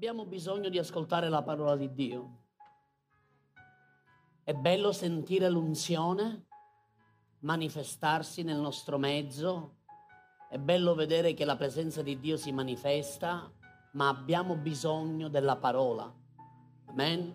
[0.00, 2.38] Abbiamo bisogno di ascoltare la parola di Dio.
[4.42, 6.46] È bello sentire l'unzione
[7.40, 9.80] manifestarsi nel nostro mezzo.
[10.48, 13.52] È bello vedere che la presenza di Dio si manifesta,
[13.92, 16.10] ma abbiamo bisogno della parola.
[16.86, 17.34] Amen.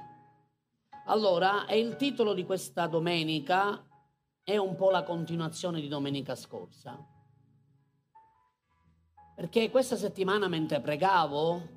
[1.06, 3.88] Allora, è il titolo di questa domenica
[4.44, 6.98] è un po' la continuazione di domenica scorsa.
[9.36, 11.75] Perché questa settimana mentre pregavo,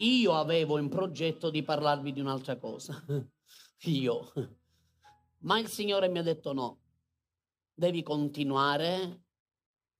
[0.00, 3.04] io avevo in progetto di parlarvi di un'altra cosa.
[3.84, 4.32] io.
[5.38, 6.80] Ma il Signore mi ha detto no,
[7.72, 9.22] devi continuare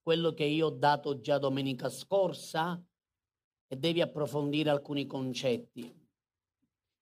[0.03, 2.83] quello che io ho dato già domenica scorsa
[3.67, 5.95] e devi approfondire alcuni concetti.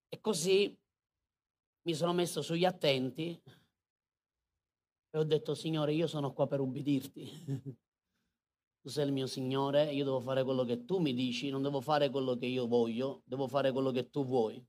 [0.09, 0.77] E così
[1.83, 3.41] mi sono messo sugli attenti
[5.11, 7.77] e ho detto, Signore, io sono qua per ubbidirti.
[8.89, 11.83] tu sei il mio Signore, io devo fare quello che tu mi dici, non devo
[11.83, 14.65] fare quello che io voglio, devo fare quello che tu vuoi.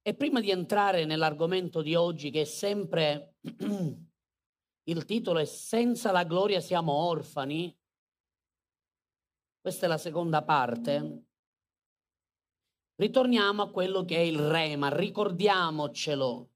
[0.00, 3.34] E prima di entrare nell'argomento di oggi, che è sempre
[4.88, 7.78] il titolo è Senza la gloria siamo orfani,
[9.60, 11.24] questa è la seconda parte,
[12.94, 16.50] ritorniamo a quello che è il rema, ricordiamocelo.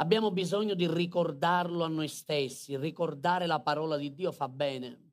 [0.00, 5.12] Abbiamo bisogno di ricordarlo a noi stessi, ricordare la parola di Dio fa bene.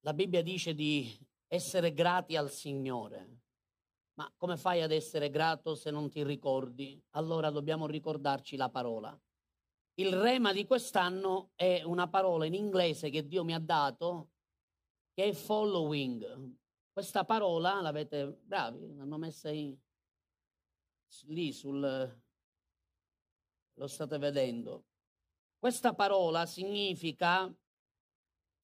[0.00, 1.06] La Bibbia dice di
[1.48, 3.40] essere grati al Signore.
[4.14, 6.98] Ma come fai ad essere grato se non ti ricordi?
[7.10, 9.20] Allora dobbiamo ricordarci la parola.
[9.98, 14.30] Il rema di quest'anno è una parola in inglese che Dio mi ha dato,
[15.12, 16.56] che è following.
[16.90, 19.76] Questa parola l'avete, bravi, l'hanno messa in,
[21.26, 22.21] lì sul,
[23.74, 24.86] lo state vedendo.
[25.58, 27.52] Questa parola significa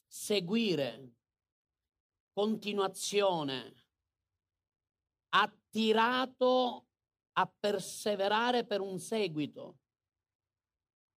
[0.07, 1.15] seguire,
[2.33, 3.87] continuazione,
[5.29, 6.87] attirato
[7.33, 9.79] a perseverare per un seguito,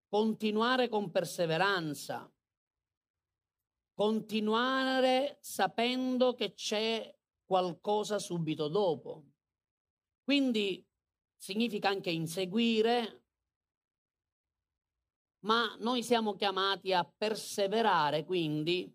[0.07, 2.29] continuare con perseveranza,
[3.93, 7.15] continuare sapendo che c'è
[7.45, 9.25] qualcosa subito dopo.
[10.23, 10.85] Quindi
[11.35, 13.18] significa anche inseguire,
[15.45, 18.93] ma noi siamo chiamati a perseverare quindi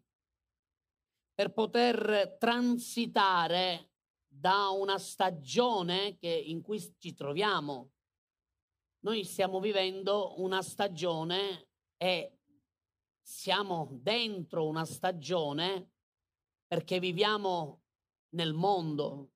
[1.34, 3.90] per poter transitare
[4.26, 7.90] da una stagione in cui ci troviamo.
[9.00, 12.38] Noi stiamo vivendo una stagione e
[13.20, 15.92] siamo dentro una stagione
[16.66, 17.82] perché viviamo
[18.34, 19.32] nel mondo.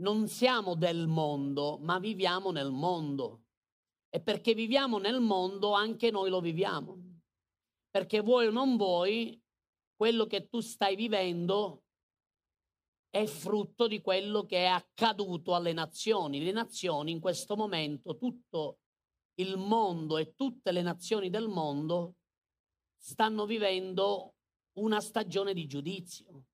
[0.00, 3.47] Non siamo del mondo, ma viviamo nel mondo.
[4.10, 7.20] E perché viviamo nel mondo, anche noi lo viviamo.
[7.90, 9.40] Perché vuoi o non vuoi,
[9.94, 11.84] quello che tu stai vivendo
[13.10, 16.42] è frutto di quello che è accaduto alle nazioni.
[16.42, 18.80] Le nazioni in questo momento, tutto
[19.34, 22.16] il mondo e tutte le nazioni del mondo
[22.96, 24.34] stanno vivendo
[24.78, 26.44] una stagione di giudizio.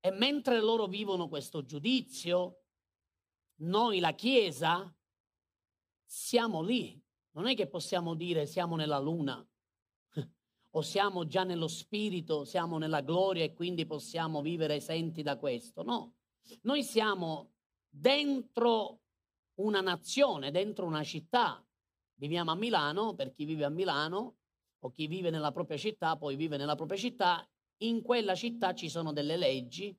[0.00, 2.62] E mentre loro vivono questo giudizio,
[3.60, 4.94] noi, la Chiesa,
[6.08, 6.98] siamo lì.
[7.32, 9.46] Non è che possiamo dire siamo nella luna
[10.70, 15.82] o siamo già nello spirito, siamo nella gloria e quindi possiamo vivere esenti da questo.
[15.82, 16.14] No,
[16.62, 17.52] noi siamo
[17.88, 19.02] dentro
[19.56, 21.62] una nazione, dentro una città.
[22.14, 24.36] Viviamo a Milano, per chi vive a Milano
[24.80, 27.46] o chi vive nella propria città, poi vive nella propria città,
[27.82, 29.96] in quella città ci sono delle leggi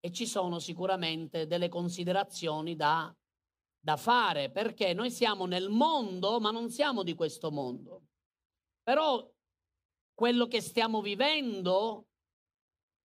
[0.00, 3.14] e ci sono sicuramente delle considerazioni da
[3.86, 8.08] da fare perché noi siamo nel mondo, ma non siamo di questo mondo.
[8.82, 9.32] Però
[10.12, 12.08] quello che stiamo vivendo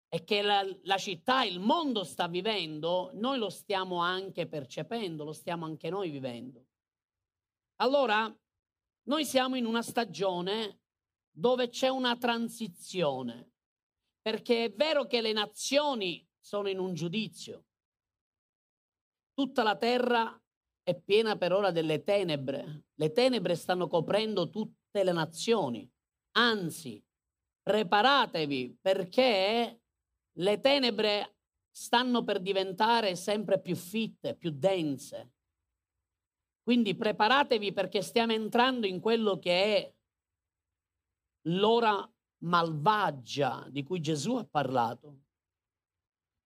[0.10, 5.34] e che la, la, città, il mondo sta vivendo, noi lo stiamo anche percependo, lo
[5.34, 6.66] stiamo anche noi vivendo.
[7.76, 8.36] Allora,
[9.04, 10.80] noi siamo in una stagione
[11.30, 13.52] dove c'è una transizione,
[14.20, 17.66] perché è vero che le nazioni sono in un giudizio.
[19.36, 20.41] Tutta la terra
[20.92, 22.86] è piena per ora delle tenebre.
[22.94, 25.90] Le tenebre stanno coprendo tutte le nazioni.
[26.38, 27.04] Anzi,
[27.62, 29.82] preparatevi perché
[30.32, 31.36] le tenebre
[31.70, 35.32] stanno per diventare sempre più fitte, più dense.
[36.64, 39.94] Quindi preparatevi perché stiamo entrando in quello che è
[41.48, 42.10] l'ora
[42.44, 45.22] malvagia di cui Gesù ha parlato.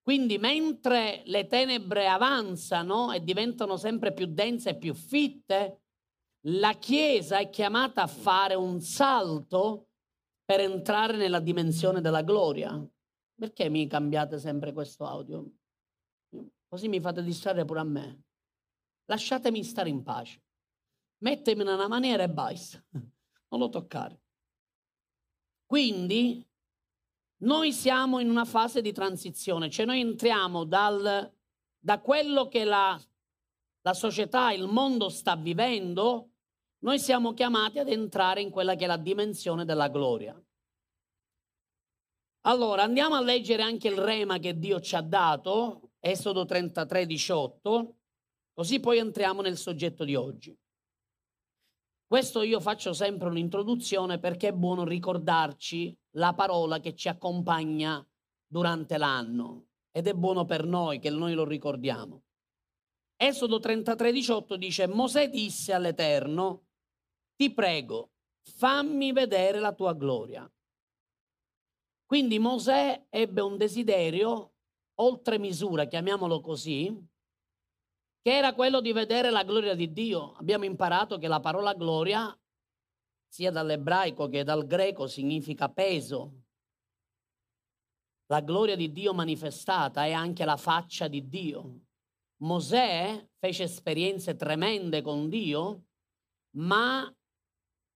[0.05, 5.81] Quindi mentre le tenebre avanzano e diventano sempre più dense e più fitte,
[6.45, 9.87] la Chiesa è chiamata a fare un salto
[10.45, 12.87] per entrare nella dimensione della gloria.
[13.33, 15.43] Perché mi cambiate sempre questo audio?
[16.67, 18.25] Così mi fate distrarre pure a me.
[19.05, 20.39] Lasciatemi stare in pace.
[21.23, 22.79] Mettemi nella maniera e basta.
[23.47, 24.21] Non lo toccare.
[25.65, 26.47] Quindi
[27.45, 31.31] noi siamo in una fase di transizione, cioè noi entriamo dal,
[31.77, 32.99] da quello che la,
[33.81, 36.31] la società, il mondo sta vivendo,
[36.79, 40.39] noi siamo chiamati ad entrare in quella che è la dimensione della gloria.
[42.41, 47.95] Allora, andiamo a leggere anche il rema che Dio ci ha dato, Esodo 33, 18,
[48.53, 50.55] così poi entriamo nel soggetto di oggi.
[52.07, 58.05] Questo io faccio sempre un'introduzione perché è buono ricordarci la parola che ci accompagna
[58.45, 62.23] durante l'anno ed è buono per noi che noi lo ricordiamo.
[63.15, 66.65] Esodo 33, 18 dice, Mosè disse all'Eterno,
[67.35, 70.49] ti prego, fammi vedere la tua gloria.
[72.05, 74.53] Quindi Mosè ebbe un desiderio
[74.95, 76.93] oltre misura, chiamiamolo così,
[78.21, 80.33] che era quello di vedere la gloria di Dio.
[80.33, 82.37] Abbiamo imparato che la parola gloria,
[83.35, 86.43] sia dall'ebraico che dal greco, significa peso.
[88.27, 91.81] La gloria di Dio manifestata è anche la faccia di Dio.
[92.43, 95.87] Mosè fece esperienze tremende con Dio,
[96.51, 97.13] ma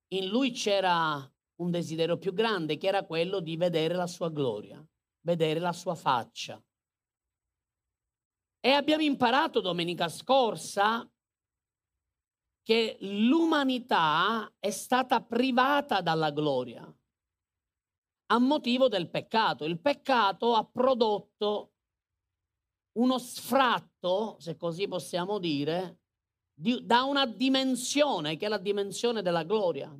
[0.09, 1.25] in lui c'era
[1.62, 4.85] un desiderio più grande che era quello di vedere la sua gloria,
[5.21, 6.62] vedere la sua faccia.
[8.59, 11.09] E abbiamo imparato domenica scorsa
[12.69, 16.88] che l'umanità è stata privata dalla gloria
[18.27, 19.66] a motivo del peccato.
[19.66, 21.71] Il peccato ha prodotto
[23.00, 26.01] uno sfratto, se così possiamo dire,
[26.54, 29.92] di, da una dimensione che è la dimensione della gloria.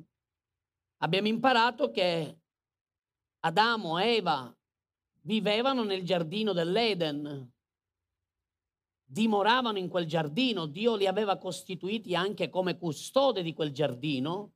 [0.98, 2.38] Abbiamo imparato che
[3.40, 4.56] Adamo e Eva
[5.22, 7.52] vivevano nel giardino dell'Eden,
[9.10, 14.52] dimoravano in quel giardino, Dio li aveva costituiti anche come custode di quel giardino.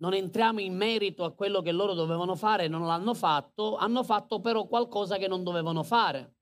[0.00, 4.40] Non entriamo in merito a quello che loro dovevano fare, non l'hanno fatto, hanno fatto
[4.40, 6.36] però qualcosa che non dovevano fare.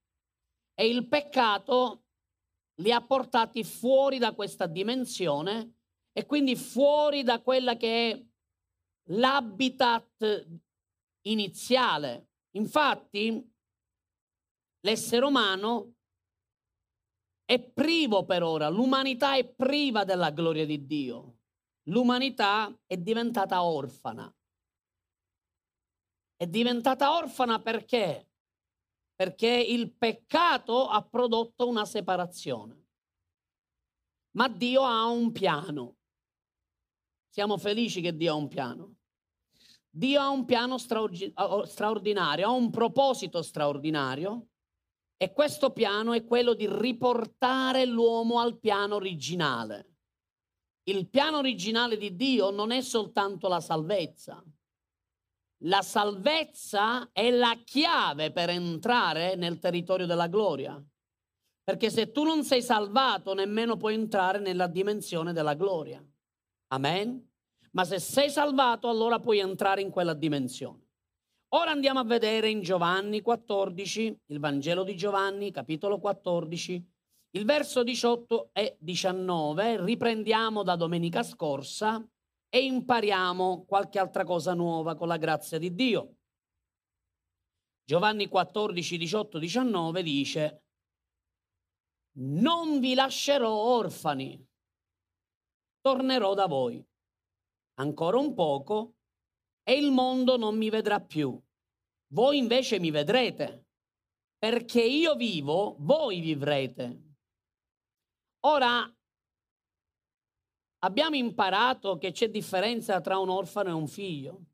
[0.74, 2.02] E il peccato
[2.80, 5.76] li ha portati fuori da questa dimensione
[6.12, 8.26] e quindi fuori da quella che è
[9.10, 10.46] l'habitat
[11.26, 12.30] iniziale.
[12.56, 13.54] Infatti,
[14.80, 15.95] l'essere umano
[17.46, 21.38] è privo per ora, l'umanità è priva della gloria di Dio.
[21.84, 24.31] L'umanità è diventata orfana.
[26.34, 28.32] È diventata orfana perché?
[29.14, 32.84] Perché il peccato ha prodotto una separazione.
[34.32, 35.96] Ma Dio ha un piano.
[37.28, 38.96] Siamo felici che Dio ha un piano.
[39.88, 44.49] Dio ha un piano straordinario, ha un proposito straordinario
[45.18, 49.94] e questo piano è quello di riportare l'uomo al piano originale.
[50.84, 54.44] Il piano originale di Dio non è soltanto la salvezza.
[55.64, 60.80] La salvezza è la chiave per entrare nel territorio della gloria.
[61.64, 66.04] Perché se tu non sei salvato, nemmeno puoi entrare nella dimensione della gloria.
[66.68, 67.26] Amen.
[67.72, 70.85] Ma se sei salvato, allora puoi entrare in quella dimensione.
[71.50, 76.85] Ora andiamo a vedere in Giovanni 14, il Vangelo di Giovanni, capitolo 14,
[77.37, 79.85] il verso 18 e 19.
[79.85, 82.04] Riprendiamo da domenica scorsa
[82.49, 86.16] e impariamo qualche altra cosa nuova con la grazia di Dio.
[87.85, 90.64] Giovanni 14, 18, 19 dice,
[92.18, 94.44] non vi lascerò orfani,
[95.80, 96.85] tornerò da voi
[97.78, 98.94] ancora un poco
[99.62, 101.40] e il mondo non mi vedrà più.
[102.08, 103.66] Voi invece mi vedrete,
[104.38, 107.14] perché io vivo, voi vivrete.
[108.40, 108.88] Ora,
[110.84, 114.44] abbiamo imparato che c'è differenza tra un orfano e un figlio.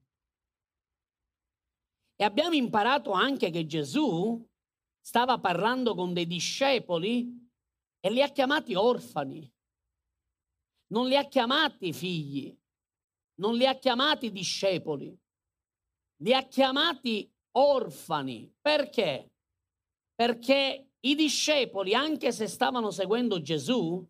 [2.16, 4.48] E abbiamo imparato anche che Gesù
[5.00, 7.50] stava parlando con dei discepoli
[8.00, 9.52] e li ha chiamati orfani.
[10.92, 12.56] Non li ha chiamati figli
[13.42, 15.18] non li ha chiamati discepoli,
[16.22, 18.52] li ha chiamati orfani.
[18.60, 19.32] Perché?
[20.14, 24.06] Perché i discepoli, anche se stavano seguendo Gesù,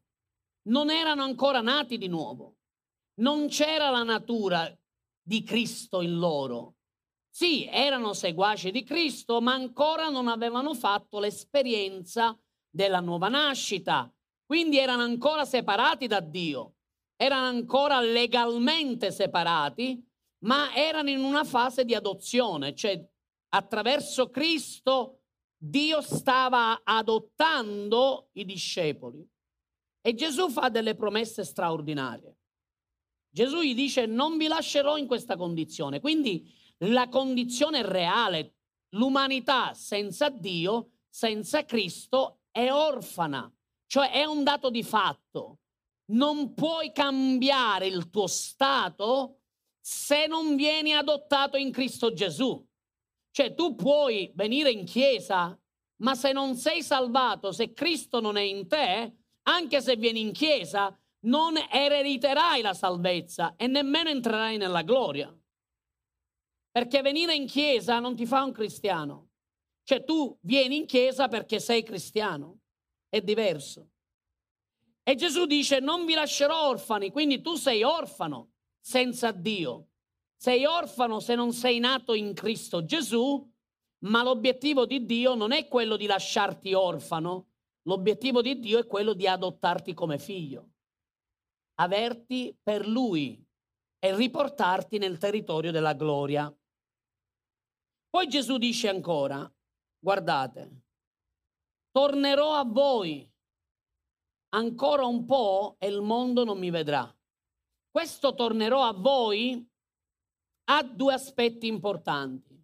[0.69, 2.57] non erano ancora nati di nuovo.
[3.21, 4.71] Non c'era la natura
[5.21, 6.77] di Cristo in loro.
[7.31, 14.13] Sì, erano seguaci di Cristo, ma ancora non avevano fatto l'esperienza della nuova nascita.
[14.45, 16.75] Quindi erano ancora separati da Dio
[17.23, 20.05] erano ancora legalmente separati,
[20.45, 23.01] ma erano in una fase di adozione, cioè
[23.55, 25.23] attraverso Cristo
[25.57, 29.25] Dio stava adottando i discepoli
[30.01, 32.37] e Gesù fa delle promesse straordinarie.
[33.31, 36.01] Gesù gli dice non vi lascerò in questa condizione.
[36.01, 38.57] Quindi la condizione reale,
[38.97, 43.51] l'umanità senza Dio, senza Cristo, è orfana,
[43.87, 45.61] cioè è un dato di fatto.
[46.07, 49.43] Non puoi cambiare il tuo stato
[49.81, 52.69] se non vieni adottato in Cristo Gesù.
[53.33, 55.59] Cioè tu puoi venire in chiesa,
[56.03, 60.33] ma se non sei salvato, se Cristo non è in te, anche se vieni in
[60.33, 65.35] chiesa, non erediterai la salvezza e nemmeno entrerai nella gloria.
[66.71, 69.31] Perché venire in chiesa non ti fa un cristiano.
[69.83, 72.61] Cioè tu vieni in chiesa perché sei cristiano.
[73.09, 73.89] È diverso.
[75.03, 79.89] E Gesù dice non vi lascerò orfani, quindi tu sei orfano senza Dio.
[80.43, 83.49] Sei orfano se non sei nato in Cristo Gesù,
[84.07, 87.51] ma l'obiettivo di Dio non è quello di lasciarti orfano,
[87.83, 90.71] l'obiettivo di Dio è quello di adottarti come figlio
[91.77, 93.41] averti per lui
[94.01, 96.53] e riportarti nel territorio della gloria.
[98.11, 99.49] Poi Gesù dice ancora,
[99.97, 100.83] guardate,
[101.93, 103.33] tornerò a voi
[104.57, 107.09] ancora un po' e il mondo non mi vedrà.
[107.93, 109.71] Questo tornerò a voi
[110.65, 112.61] ha due aspetti importanti.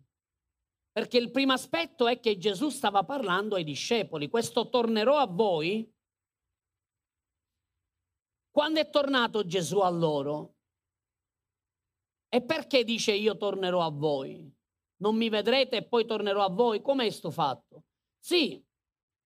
[0.93, 4.29] Perché il primo aspetto è che Gesù stava parlando ai discepoli.
[4.29, 5.91] Questo tornerò a voi
[8.51, 10.57] quando è tornato Gesù a loro,
[12.29, 14.53] e perché dice io tornerò a voi?
[14.97, 16.83] Non mi vedrete e poi tornerò a voi?
[16.83, 17.85] Com'è sto fatto?
[18.19, 18.61] Sì,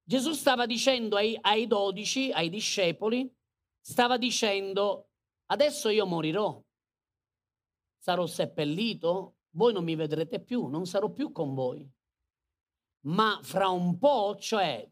[0.02, 3.34] Gesù stava dicendo ai, ai dodici, ai discepoli,
[3.80, 5.12] stava dicendo,
[5.46, 6.62] adesso io morirò,
[8.02, 11.88] sarò seppellito, voi non mi vedrete più, non sarò più con voi.
[13.06, 14.90] Ma fra un po', cioè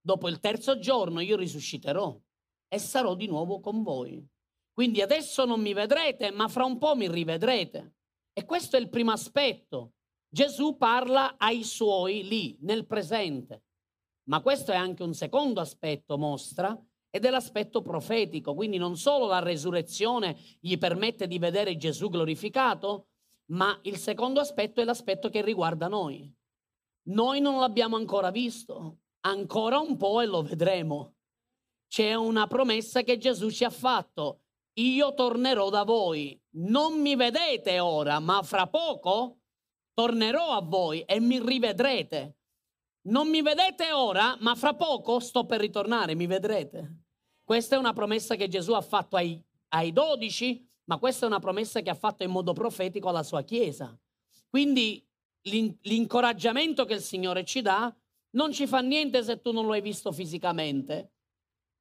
[0.00, 2.20] dopo il terzo giorno, io risusciterò
[2.66, 4.26] e sarò di nuovo con voi.
[4.72, 7.94] Quindi adesso non mi vedrete, ma fra un po' mi rivedrete.
[8.32, 9.92] E questo è il primo aspetto.
[10.28, 13.66] Gesù parla ai suoi lì, nel presente.
[14.28, 16.76] Ma questo è anche un secondo aspetto, mostra,
[17.10, 18.54] ed è l'aspetto profetico.
[18.54, 23.08] Quindi non solo la resurrezione gli permette di vedere Gesù glorificato,
[23.50, 26.32] ma il secondo aspetto è l'aspetto che riguarda noi.
[27.08, 31.14] Noi non l'abbiamo ancora visto, ancora un po' e lo vedremo
[31.88, 34.42] c'è una promessa che Gesù ci ha fatto.
[34.74, 36.40] Io tornerò da voi.
[36.56, 39.38] Non mi vedete ora, ma fra poco
[39.94, 42.36] tornerò a voi e mi rivedrete.
[43.08, 47.04] Non mi vedete ora, ma fra poco sto per ritornare, mi vedrete.
[47.42, 51.38] Questa è una promessa che Gesù ha fatto ai, ai dodici, ma questa è una
[51.38, 53.98] promessa che ha fatto in modo profetico alla sua Chiesa.
[54.48, 55.02] Quindi
[55.42, 57.94] l'incoraggiamento che il Signore ci dà
[58.30, 61.12] non ci fa niente se tu non lo hai visto fisicamente,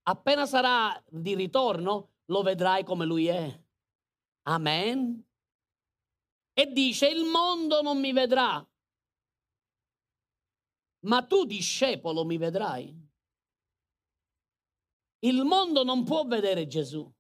[0.03, 3.62] appena sarà di ritorno, lo vedrai come lui è.
[4.43, 5.22] Amen.
[6.53, 8.65] E dice, il mondo non mi vedrà,
[11.06, 13.06] ma tu discepolo mi vedrai.
[15.20, 17.12] Il mondo non può vedere Gesù.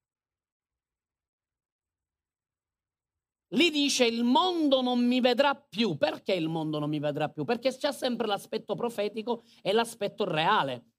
[3.51, 5.97] Lì dice il mondo non mi vedrà più.
[5.97, 7.45] Perché il mondo non mi vedrà più?
[7.45, 10.91] Perché c'è sempre l'aspetto profetico e l'aspetto reale.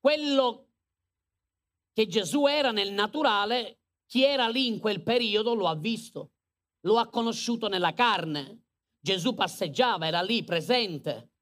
[0.00, 0.70] Quello
[1.92, 6.32] che Gesù era nel naturale, chi era lì in quel periodo lo ha visto,
[6.80, 8.64] lo ha conosciuto nella carne.
[8.98, 11.35] Gesù passeggiava, era lì presente.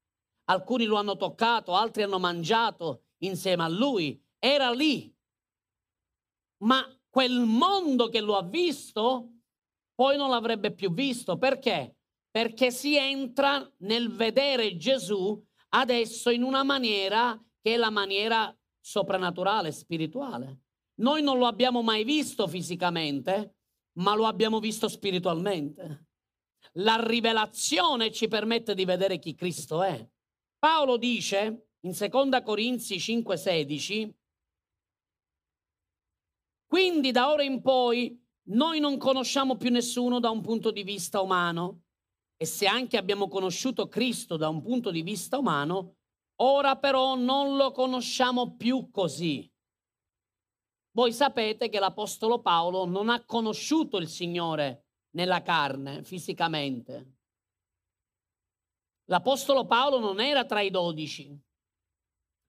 [0.45, 4.23] Alcuni lo hanno toccato, altri hanno mangiato insieme a lui.
[4.39, 5.13] Era lì.
[6.65, 9.31] Ma quel mondo che lo ha visto,
[9.95, 11.39] poi non l'avrebbe più visto.
[11.39, 11.97] Perché?
[12.31, 19.73] Perché si entra nel vedere Gesù adesso in una maniera che è la maniera soprannaturale,
[19.73, 20.61] spirituale.
[20.97, 23.57] Noi non lo abbiamo mai visto fisicamente,
[23.99, 26.07] ma lo abbiamo visto spiritualmente.
[26.75, 30.07] La rivelazione ci permette di vedere chi Cristo è.
[30.65, 34.15] Paolo dice in 2 Corinzi 5:16,
[36.67, 41.21] quindi da ora in poi noi non conosciamo più nessuno da un punto di vista
[41.21, 41.83] umano
[42.39, 45.97] e se anche abbiamo conosciuto Cristo da un punto di vista umano,
[46.37, 49.49] Ora però non lo conosciamo più così.
[50.93, 57.24] Voi sapete che l'Apostolo Paolo non ha conosciuto il Signore nella carne, fisicamente.
[59.07, 61.39] L'Apostolo Paolo non era tra i dodici.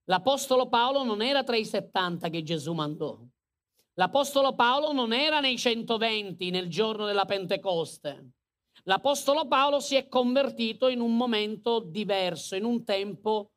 [0.06, 3.20] L'Apostolo Paolo non era tra i 70 che Gesù mandò.
[3.96, 8.32] L'Apostolo Paolo non era nei 120 nel giorno della Pentecoste.
[8.84, 13.52] L'Apostolo Paolo si è convertito in un momento diverso, in un tempo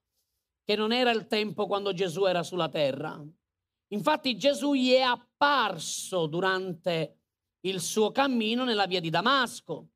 [0.64, 3.22] che non era il tempo quando Gesù era sulla terra.
[3.88, 7.18] Infatti Gesù gli è apparso durante
[7.60, 9.88] il suo cammino nella via di Damasco.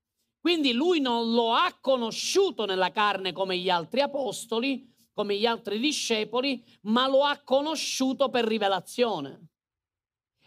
[0.42, 5.78] Quindi lui non lo ha conosciuto nella carne come gli altri apostoli, come gli altri
[5.78, 9.50] discepoli, ma lo ha conosciuto per rivelazione.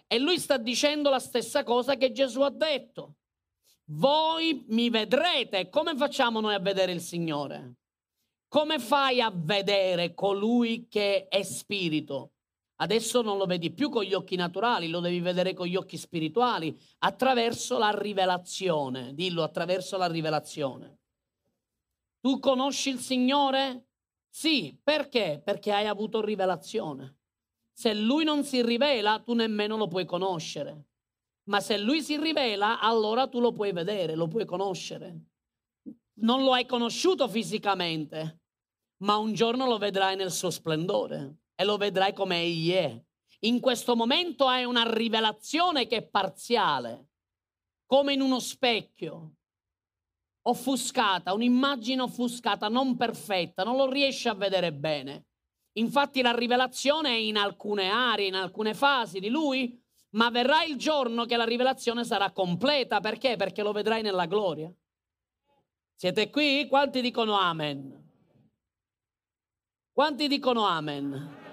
[0.05, 3.19] E lui sta dicendo la stessa cosa che Gesù ha detto.
[3.85, 5.69] Voi mi vedrete.
[5.69, 7.75] Come facciamo noi a vedere il Signore?
[8.49, 12.34] Come fai a vedere colui che è spirito?
[12.77, 15.97] Adesso non lo vedi più con gli occhi naturali, lo devi vedere con gli occhi
[15.97, 19.13] spirituali, attraverso la rivelazione.
[19.13, 20.99] Dillo, attraverso la rivelazione.
[22.19, 23.87] Tu conosci il Signore?
[24.29, 25.41] Sì, perché?
[25.43, 27.19] Perché hai avuto rivelazione.
[27.71, 30.87] Se Lui non si rivela, tu nemmeno lo puoi conoscere.
[31.43, 35.15] Ma se Lui si rivela, allora tu lo puoi vedere, lo puoi conoscere.
[36.15, 38.41] Non lo hai conosciuto fisicamente,
[39.03, 43.03] ma un giorno lo vedrai nel suo splendore e lo vedrai come egli è.
[43.39, 47.07] In questo momento hai una rivelazione che è parziale,
[47.85, 49.35] come in uno specchio,
[50.43, 55.27] offuscata, un'immagine offuscata, non perfetta, non lo riesci a vedere bene.
[55.73, 59.81] Infatti la rivelazione è in alcune aree, in alcune fasi di lui,
[60.11, 63.01] ma verrà il giorno che la rivelazione sarà completa.
[63.01, 63.35] Perché?
[63.35, 64.71] Perché lo vedrai nella gloria.
[65.93, 66.67] Siete qui?
[66.67, 68.03] Quanti dicono amen?
[69.91, 71.43] Quanti dicono amen?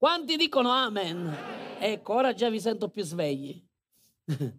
[0.00, 1.30] Quanti dicono amen?
[1.78, 3.62] Ecco, ora già vi sento più svegli.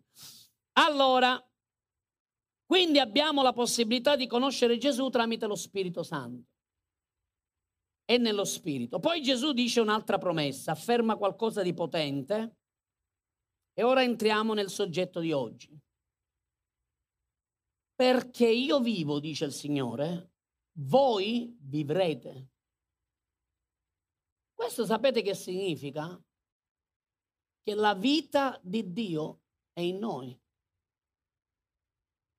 [0.73, 1.43] allora,
[2.63, 6.47] quindi abbiamo la possibilità di conoscere Gesù tramite lo Spirito Santo
[8.05, 8.99] e nello Spirito.
[8.99, 12.57] Poi Gesù dice un'altra promessa, afferma qualcosa di potente
[13.73, 15.75] e ora entriamo nel soggetto di oggi.
[17.95, 20.33] Perché io vivo, dice il Signore,
[20.73, 22.50] voi vivrete.
[24.61, 26.23] Questo sapete che significa?
[27.63, 29.41] Che la vita di Dio
[29.73, 30.39] è in noi.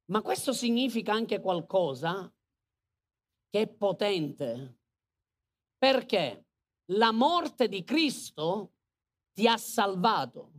[0.04, 2.32] Ma questo significa anche qualcosa
[3.50, 4.78] che è potente.
[5.76, 6.46] Perché
[6.92, 8.74] la morte di Cristo
[9.32, 10.52] ti ha salvato.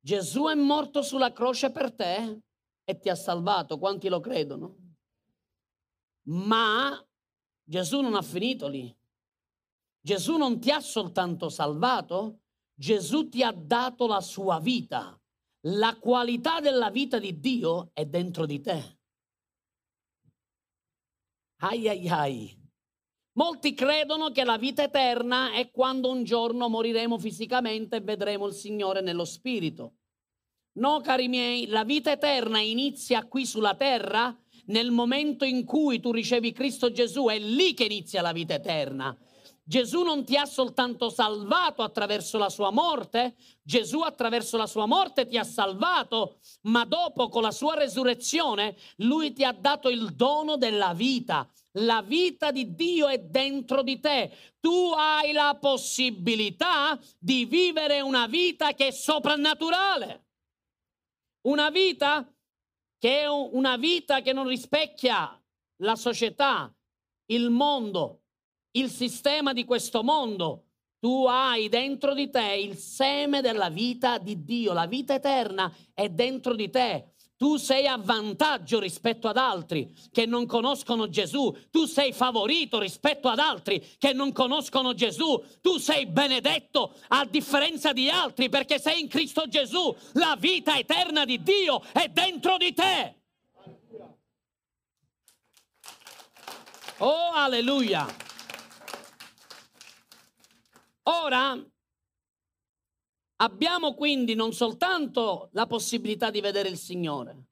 [0.00, 2.42] Gesù è morto sulla croce per te
[2.82, 3.78] e ti ha salvato.
[3.78, 4.96] Quanti lo credono?
[6.22, 7.00] Ma
[7.62, 8.92] Gesù non ha finito lì.
[10.04, 12.40] Gesù non ti ha soltanto salvato,
[12.74, 15.18] Gesù ti ha dato la sua vita.
[15.68, 18.98] La qualità della vita di Dio è dentro di te.
[21.62, 22.62] Ai ai ai.
[23.38, 28.52] Molti credono che la vita eterna è quando un giorno moriremo fisicamente e vedremo il
[28.52, 29.94] Signore nello spirito.
[30.80, 36.12] No, cari miei, la vita eterna inizia qui sulla terra nel momento in cui tu
[36.12, 39.18] ricevi Cristo Gesù, è lì che inizia la vita eterna.
[39.66, 45.26] Gesù non ti ha soltanto salvato attraverso la sua morte, Gesù attraverso la sua morte
[45.26, 50.58] ti ha salvato, ma dopo con la sua resurrezione lui ti ha dato il dono
[50.58, 51.48] della vita.
[51.78, 54.30] La vita di Dio è dentro di te.
[54.60, 60.26] Tu hai la possibilità di vivere una vita che è soprannaturale.
[61.46, 62.30] Una vita
[62.98, 65.42] che è una vita che non rispecchia
[65.78, 66.72] la società,
[67.26, 68.23] il mondo,
[68.76, 70.64] il sistema di questo mondo.
[70.98, 76.08] Tu hai dentro di te il seme della vita di Dio, la vita eterna è
[76.08, 77.14] dentro di te.
[77.36, 81.54] Tu sei a vantaggio rispetto ad altri che non conoscono Gesù.
[81.70, 85.42] Tu sei favorito rispetto ad altri che non conoscono Gesù.
[85.60, 89.94] Tu sei benedetto a differenza di altri perché sei in Cristo Gesù.
[90.12, 93.14] La vita eterna di Dio è dentro di te.
[96.98, 98.06] Oh, alleluia.
[101.06, 101.62] Ora
[103.36, 107.48] abbiamo quindi non soltanto la possibilità di vedere il Signore,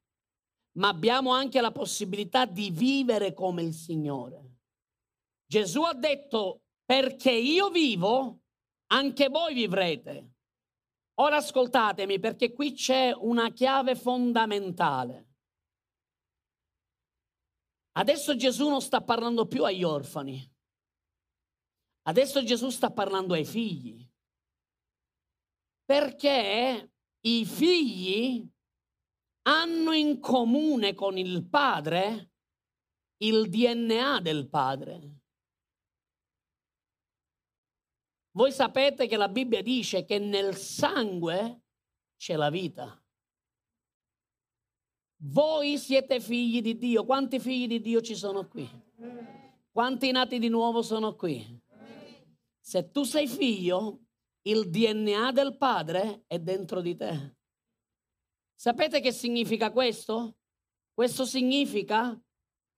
[0.77, 4.59] ma abbiamo anche la possibilità di vivere come il Signore.
[5.45, 8.41] Gesù ha detto, perché io vivo,
[8.87, 10.31] anche voi vivrete.
[11.15, 15.27] Ora ascoltatemi perché qui c'è una chiave fondamentale.
[17.91, 20.52] Adesso Gesù non sta parlando più agli orfani.
[22.03, 24.05] Adesso Gesù sta parlando ai figli.
[25.85, 28.47] Perché i figli
[29.43, 32.31] hanno in comune con il padre
[33.23, 35.19] il DNA del padre.
[38.31, 41.61] Voi sapete che la Bibbia dice che nel sangue
[42.17, 42.99] c'è la vita.
[45.25, 47.05] Voi siete figli di Dio.
[47.05, 48.67] Quanti figli di Dio ci sono qui?
[49.71, 51.62] Quanti nati di nuovo sono qui?
[52.65, 54.05] Se tu sei figlio,
[54.43, 57.35] il DNA del padre è dentro di te.
[58.55, 60.37] Sapete che significa questo?
[60.93, 62.17] Questo significa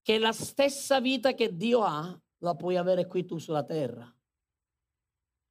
[0.01, 4.11] che la stessa vita che Dio ha la puoi avere qui tu sulla terra.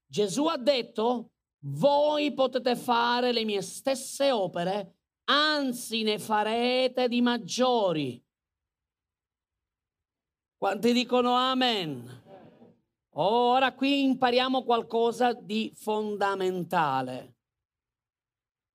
[0.04, 1.30] Gesù ha detto,
[1.66, 8.20] voi potete fare le mie stesse opere, anzi ne farete di maggiori.
[10.56, 12.22] Quanti dicono amen?
[13.16, 17.36] Ora qui impariamo qualcosa di fondamentale.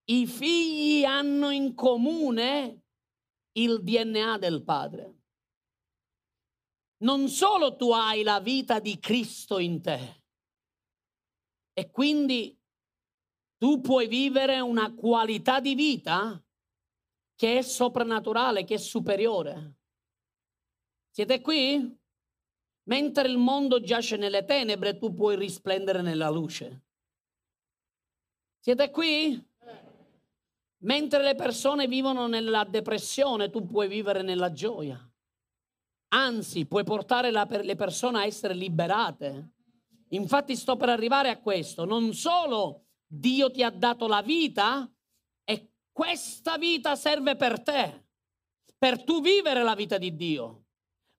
[0.05, 2.83] I figli hanno in comune
[3.53, 5.17] il DNA del padre.
[7.01, 10.23] Non solo tu hai la vita di Cristo in te
[11.73, 12.57] e quindi
[13.57, 16.41] tu puoi vivere una qualità di vita
[17.35, 19.75] che è soprannaturale, che è superiore.
[21.09, 21.98] Siete qui?
[22.89, 26.85] Mentre il mondo giace nelle tenebre, tu puoi risplendere nella luce.
[28.57, 29.47] Siete qui?
[30.81, 34.99] Mentre le persone vivono nella depressione, tu puoi vivere nella gioia.
[36.15, 39.51] Anzi, puoi portare la, le persone a essere liberate.
[40.09, 41.85] Infatti sto per arrivare a questo.
[41.85, 44.91] Non solo Dio ti ha dato la vita
[45.43, 48.07] e questa vita serve per te,
[48.79, 50.63] per tu vivere la vita di Dio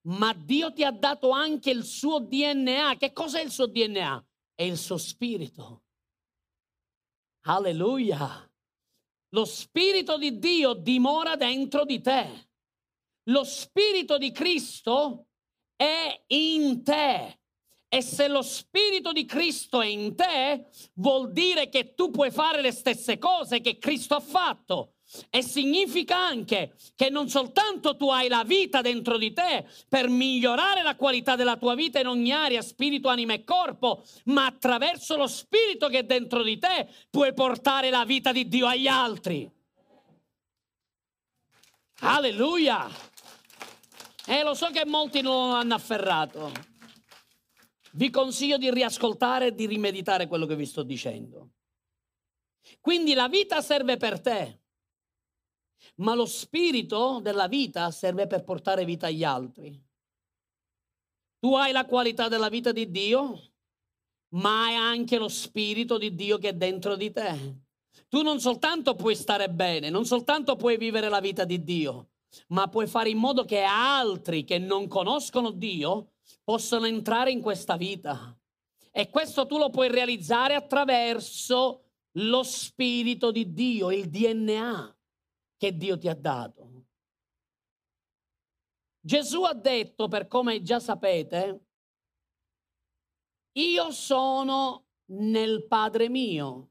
[0.03, 2.97] ma Dio ti ha dato anche il suo DNA.
[2.97, 4.25] Che cos'è il suo DNA?
[4.55, 5.83] È il suo spirito.
[7.43, 8.49] Alleluia.
[9.31, 12.49] Lo spirito di Dio dimora dentro di te.
[13.25, 15.29] Lo spirito di Cristo
[15.77, 17.39] è in te.
[17.93, 22.61] E se lo spirito di Cristo è in te, vuol dire che tu puoi fare
[22.61, 24.95] le stesse cose che Cristo ha fatto.
[25.29, 30.83] E significa anche che non soltanto tu hai la vita dentro di te per migliorare
[30.83, 35.27] la qualità della tua vita in ogni area, spirito, anima e corpo, ma attraverso lo
[35.27, 39.51] spirito che è dentro di te puoi portare la vita di Dio agli altri.
[42.03, 42.89] Alleluia!
[44.27, 46.53] E eh, lo so che molti non hanno afferrato.
[47.93, 51.51] Vi consiglio di riascoltare e di rimeditare quello che vi sto dicendo.
[52.81, 54.60] Quindi la vita serve per te
[55.97, 59.89] ma lo spirito della vita serve per portare vita agli altri.
[61.39, 63.53] Tu hai la qualità della vita di Dio,
[64.35, 67.63] ma hai anche lo spirito di Dio che è dentro di te.
[68.09, 72.11] Tu non soltanto puoi stare bene, non soltanto puoi vivere la vita di Dio,
[72.49, 76.13] ma puoi fare in modo che altri che non conoscono Dio
[76.45, 78.37] possano entrare in questa vita.
[78.93, 84.95] E questo tu lo puoi realizzare attraverso lo spirito di Dio, il DNA
[85.61, 86.87] che Dio ti ha dato.
[88.99, 91.67] Gesù ha detto, per come già sapete,
[93.59, 96.71] io sono nel Padre mio,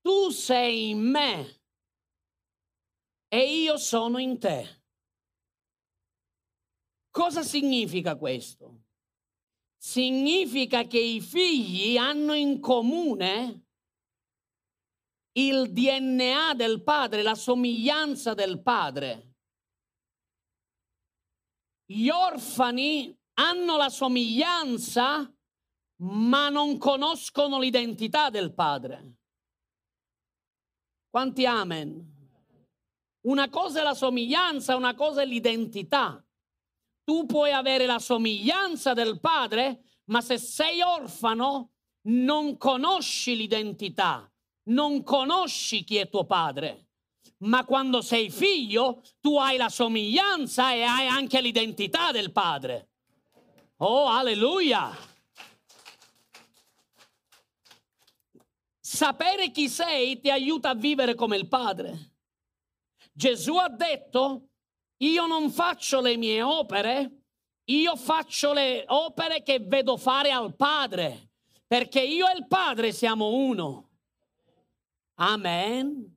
[0.00, 1.60] tu sei in me
[3.28, 4.84] e io sono in te.
[7.10, 8.84] Cosa significa questo?
[9.76, 13.65] Significa che i figli hanno in comune
[15.38, 19.34] il DNA del padre, la somiglianza del padre.
[21.84, 25.30] Gli orfani hanno la somiglianza,
[25.98, 29.16] ma non conoscono l'identità del padre.
[31.10, 32.14] Quanti amen?
[33.26, 36.22] Una cosa è la somiglianza, una cosa è l'identità.
[37.04, 41.72] Tu puoi avere la somiglianza del padre, ma se sei orfano
[42.08, 44.30] non conosci l'identità
[44.66, 46.88] non conosci chi è tuo padre,
[47.38, 52.88] ma quando sei figlio tu hai la somiglianza e hai anche l'identità del padre.
[53.78, 55.14] Oh, alleluia!
[58.80, 62.12] Sapere chi sei ti aiuta a vivere come il padre.
[63.12, 64.48] Gesù ha detto,
[64.98, 67.24] io non faccio le mie opere,
[67.64, 71.30] io faccio le opere che vedo fare al padre,
[71.66, 73.85] perché io e il padre siamo uno.
[75.18, 76.14] Amen.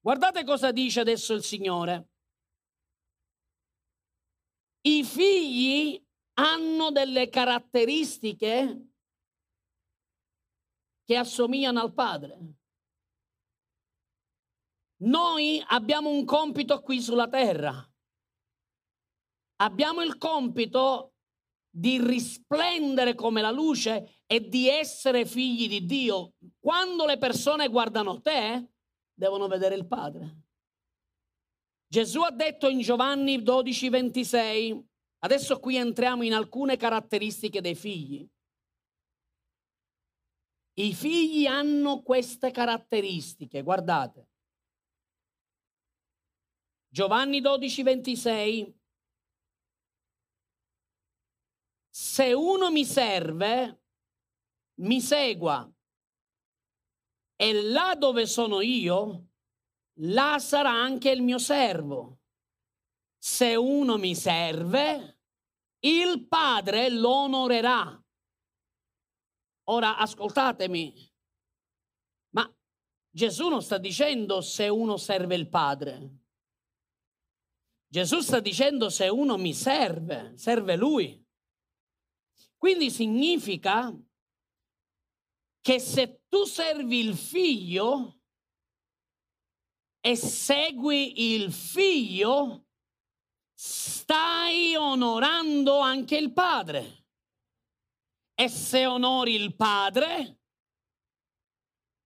[0.00, 2.08] Guardate cosa dice adesso il Signore.
[4.84, 6.02] I figli
[6.34, 8.88] hanno delle caratteristiche
[11.04, 12.54] che assomigliano al padre.
[15.02, 17.86] Noi abbiamo un compito qui sulla terra.
[19.56, 21.14] Abbiamo il compito
[21.68, 26.36] di risplendere come la luce e di essere figli di Dio.
[26.58, 28.66] Quando le persone guardano te,
[29.12, 30.44] devono vedere il Padre.
[31.86, 38.26] Gesù ha detto in Giovanni 12, 26, adesso qui entriamo in alcune caratteristiche dei figli.
[40.78, 44.30] I figli hanno queste caratteristiche, guardate.
[46.88, 48.80] Giovanni 12, 26.
[51.90, 53.81] Se uno mi serve,
[54.82, 55.70] mi segua.
[57.36, 59.30] E là dove sono io,
[60.00, 62.20] là sarà anche il mio servo.
[63.18, 65.20] Se uno mi serve,
[65.80, 67.96] il Padre lo onorerà.
[69.64, 71.12] Ora ascoltatemi,
[72.30, 72.52] ma
[73.10, 76.18] Gesù non sta dicendo se uno serve il Padre.
[77.86, 81.24] Gesù sta dicendo se uno mi serve, serve Lui.
[82.56, 83.94] Quindi significa
[85.62, 88.18] che se tu servi il figlio
[90.00, 92.66] e segui il figlio,
[93.54, 97.06] stai onorando anche il padre.
[98.34, 100.40] E se onori il padre,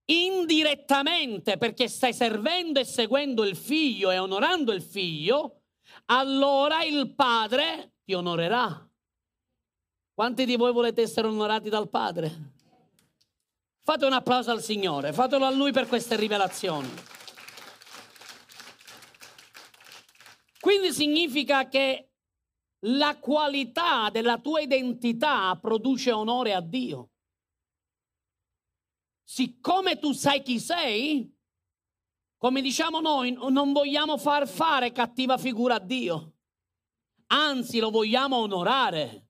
[0.05, 5.63] indirettamente, perché stai servendo e seguendo il figlio e onorando il figlio,
[6.05, 8.87] allora il padre ti onorerà.
[10.13, 12.56] Quanti di voi volete essere onorati dal padre?
[13.87, 16.89] Fate un applauso al Signore, fatelo a Lui per queste rivelazioni.
[20.59, 22.11] Quindi significa che
[22.79, 27.11] la qualità della tua identità produce onore a Dio.
[29.23, 31.33] Siccome tu sai chi sei,
[32.35, 36.33] come diciamo noi, non vogliamo far fare cattiva figura a Dio.
[37.27, 39.29] Anzi, lo vogliamo onorare.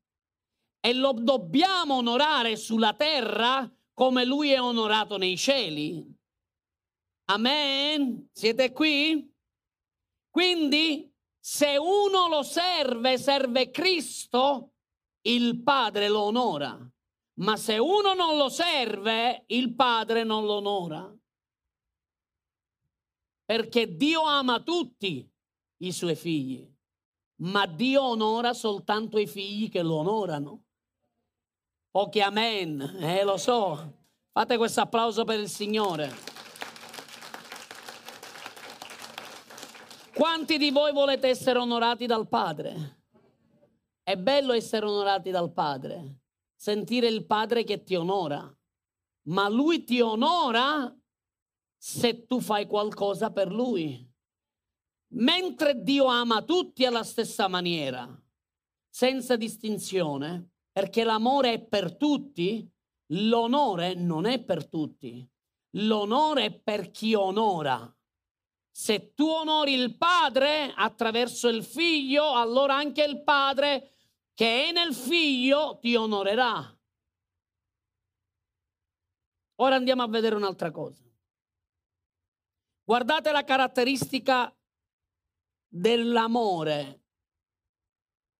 [0.80, 6.06] E lo dobbiamo onorare sulla terra come Lui è onorato nei cieli.
[7.32, 8.30] Amen?
[8.32, 9.28] Siete qui?
[10.30, 14.74] Quindi se uno lo serve, serve Cristo,
[15.22, 16.78] il Padre lo onora.
[17.40, 21.12] Ma se uno non lo serve, il Padre non lo onora.
[23.46, 25.28] Perché Dio ama tutti
[25.78, 26.72] i suoi figli,
[27.42, 30.66] ma Dio onora soltanto i figli che lo onorano.
[31.89, 33.93] Pochi amen, eh, lo so.
[34.32, 36.13] Fate questo applauso per il Signore.
[40.13, 43.04] Quanti di voi volete essere onorati dal Padre?
[44.04, 46.21] È bello essere onorati dal Padre,
[46.56, 48.52] sentire il Padre che ti onora,
[49.28, 50.95] ma Lui ti onora
[51.78, 54.06] se tu fai qualcosa per Lui.
[55.13, 58.08] Mentre Dio ama tutti alla stessa maniera,
[58.89, 62.72] senza distinzione, perché l'amore è per tutti,
[63.13, 65.28] l'onore non è per tutti.
[65.72, 67.92] L'onore è per chi onora.
[68.70, 73.96] Se tu onori il Padre attraverso il Figlio, allora anche il Padre
[74.36, 76.80] che è nel Figlio ti onorerà.
[79.56, 81.04] Ora andiamo a vedere un'altra cosa.
[82.84, 84.56] Guardate la caratteristica
[85.68, 87.02] dell'amore.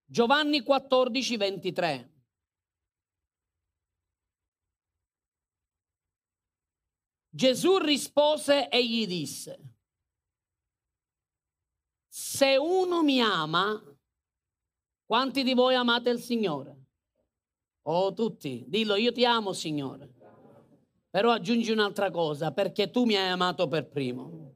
[0.06, 2.12] Giovanni 14, 23.
[7.38, 9.60] Gesù rispose e gli disse,
[12.08, 13.80] se uno mi ama,
[15.06, 16.86] quanti di voi amate il Signore?
[17.84, 18.66] Oh, tutti.
[18.68, 20.16] Dillo, io ti amo, Signore.
[21.12, 24.56] Però aggiungi un'altra cosa, perché tu mi hai amato per primo.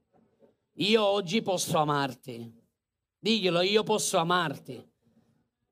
[0.78, 2.52] Io oggi posso amarti.
[3.20, 4.84] Diglielo, io posso amarti.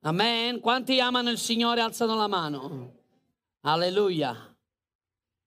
[0.02, 0.60] Amen.
[0.60, 3.02] Quanti amano il Signore alzano la mano.
[3.62, 4.49] Alleluia.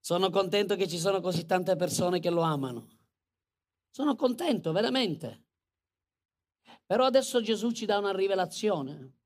[0.03, 2.89] Sono contento che ci sono così tante persone che lo amano.
[3.89, 5.45] Sono contento, veramente.
[6.85, 9.19] Però adesso Gesù ci dà una rivelazione.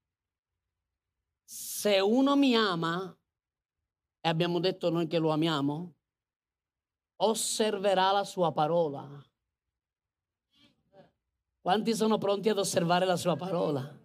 [1.43, 3.11] Se uno mi ama,
[4.21, 5.95] e abbiamo detto noi che lo amiamo,
[7.23, 9.09] osserverà la sua parola.
[11.59, 13.99] Quanti sono pronti ad osservare la sua parola?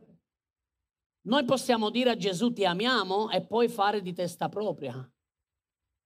[1.25, 5.12] Noi possiamo dire a Gesù ti amiamo e poi fare di testa propria.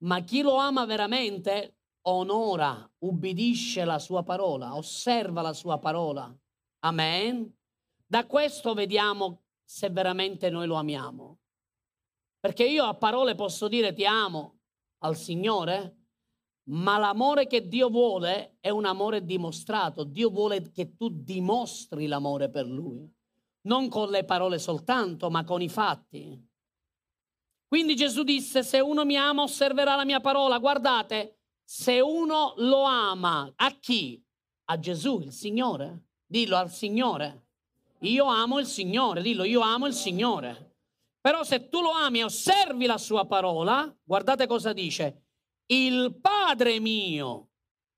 [0.07, 6.33] Ma chi lo ama veramente onora, ubbidisce la sua parola, osserva la sua parola.
[6.85, 7.53] Amen.
[8.07, 11.40] Da questo vediamo se veramente noi lo amiamo.
[12.38, 14.61] Perché io a parole posso dire ti amo
[14.99, 15.97] al Signore,
[16.69, 20.05] ma l'amore che Dio vuole è un amore dimostrato.
[20.05, 23.12] Dio vuole che tu dimostri l'amore per Lui,
[23.62, 26.46] non con le parole soltanto, ma con i fatti.
[27.68, 30.59] Quindi Gesù disse, se uno mi ama osserverà la mia parola.
[30.59, 34.22] Guardate, se uno lo ama, a chi?
[34.66, 36.05] A Gesù, il Signore.
[36.26, 37.46] Dillo al Signore.
[38.00, 40.74] Io amo il Signore, dillo, io amo il Signore.
[41.20, 45.24] Però se tu lo ami e osservi la sua parola, guardate cosa dice.
[45.66, 47.48] Il Padre mio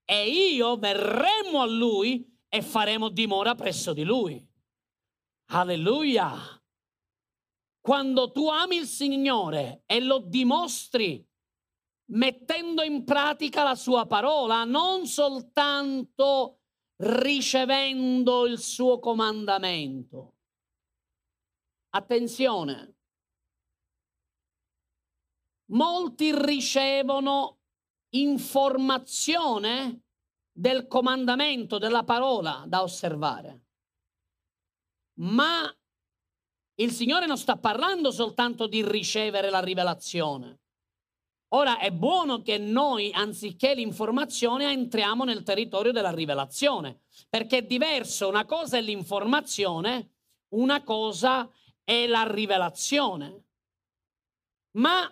[0.04, 4.42] e io verremo a Lui e faremo dimora presso di Lui.
[5.50, 6.57] Alleluia.
[7.88, 11.26] Quando tu ami il Signore e lo dimostri
[12.10, 16.64] mettendo in pratica la sua parola, non soltanto
[16.96, 20.34] ricevendo il suo comandamento.
[21.94, 22.96] Attenzione,
[25.70, 27.60] molti ricevono
[28.10, 30.02] informazione
[30.52, 33.64] del comandamento, della parola da osservare.
[35.20, 35.74] Ma
[36.80, 40.60] il Signore non sta parlando soltanto di ricevere la rivelazione.
[41.52, 48.28] Ora è buono che noi, anziché l'informazione, entriamo nel territorio della rivelazione, perché è diverso,
[48.28, 50.10] una cosa è l'informazione,
[50.54, 51.50] una cosa
[51.82, 53.44] è la rivelazione.
[54.76, 55.10] Ma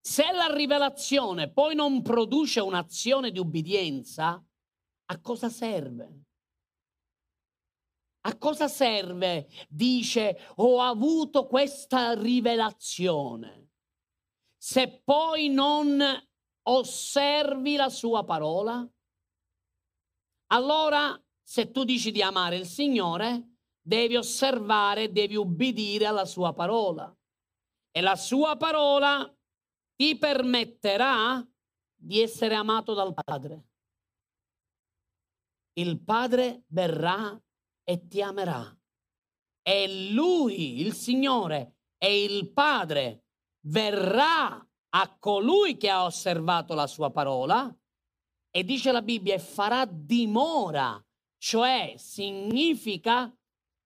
[0.00, 4.42] se la rivelazione poi non produce un'azione di ubbidienza,
[5.04, 6.22] a cosa serve?
[8.22, 9.48] A cosa serve?
[9.68, 13.60] Dice, ho avuto questa rivelazione
[14.62, 16.02] se poi non
[16.64, 18.86] osservi la sua parola?
[20.48, 27.10] Allora, se tu dici di amare il Signore, devi osservare, devi ubbidire alla sua parola.
[27.90, 29.34] E la sua parola
[29.96, 31.42] ti permetterà
[31.94, 33.64] di essere amato dal Padre.
[35.72, 37.40] Il Padre verrà
[37.90, 38.72] e ti amerà.
[39.62, 43.24] E Lui, il Signore, e il Padre
[43.66, 47.76] verrà a colui che ha osservato la sua parola
[48.48, 51.04] e dice la Bibbia e farà dimora,
[51.36, 53.36] cioè significa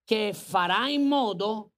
[0.04, 1.72] che farà in modo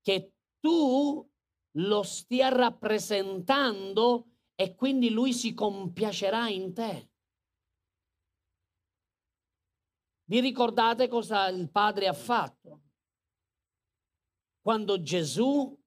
[0.00, 1.30] che tu
[1.76, 7.10] lo stia rappresentando e quindi lui si compiacerà in te.
[10.28, 12.80] Vi ricordate cosa il Padre ha fatto?
[14.60, 15.78] Quando Gesù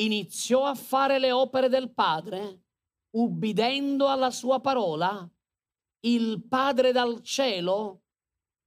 [0.00, 2.64] iniziò a fare le opere del Padre,
[3.10, 5.30] ubbidendo alla sua parola,
[6.00, 8.02] il Padre dal cielo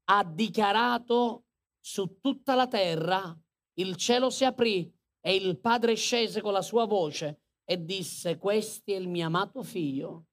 [0.06, 1.47] ha dichiarato
[1.82, 3.38] su tutta la terra,
[3.80, 8.91] il cielo si aprì e il Padre scese con la sua voce e disse, questo
[8.91, 10.28] è il mio amato figlio,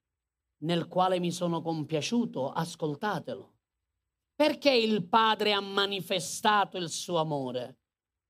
[0.59, 3.54] nel quale mi sono compiaciuto, ascoltatelo.
[4.35, 7.79] Perché il Padre ha manifestato il suo amore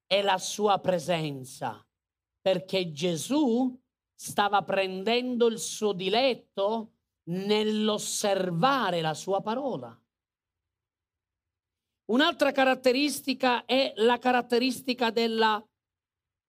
[0.05, 1.85] e la sua presenza?
[2.45, 3.75] perché Gesù
[4.13, 6.91] stava prendendo il suo diletto
[7.29, 9.99] nell'osservare la sua parola.
[12.11, 15.59] Un'altra caratteristica è la caratteristica della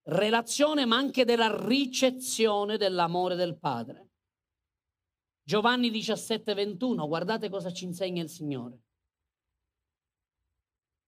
[0.09, 4.11] relazione, ma anche della ricezione dell'amore del Padre.
[5.43, 8.83] Giovanni 17, 21, guardate cosa ci insegna il Signore.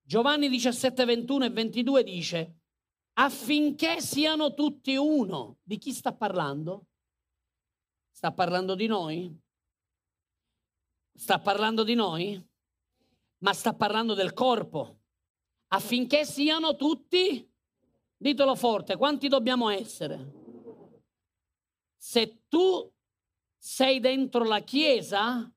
[0.09, 2.61] Giovanni 17, 21 e 22 dice,
[3.19, 5.59] affinché siano tutti uno.
[5.61, 6.87] Di chi sta parlando?
[8.09, 9.39] Sta parlando di noi?
[11.13, 12.43] Sta parlando di noi?
[13.43, 15.01] Ma sta parlando del corpo.
[15.67, 17.47] Affinché siano tutti,
[18.17, 20.33] ditelo forte, quanti dobbiamo essere?
[21.95, 22.91] Se tu
[23.59, 25.53] sei dentro la Chiesa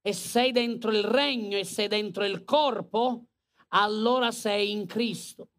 [0.00, 3.28] e sei dentro il regno e sei dentro il corpo,
[3.74, 5.50] allora sei in Cristo.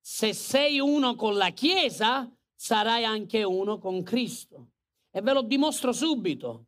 [0.00, 4.72] Se sei uno con la Chiesa, sarai anche uno con Cristo.
[5.10, 6.66] E ve lo dimostro subito,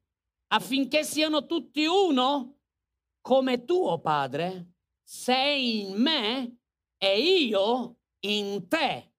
[0.49, 2.59] affinché siano tutti uno,
[3.21, 6.57] come tuo Padre, sei in me
[6.99, 9.13] e io in te.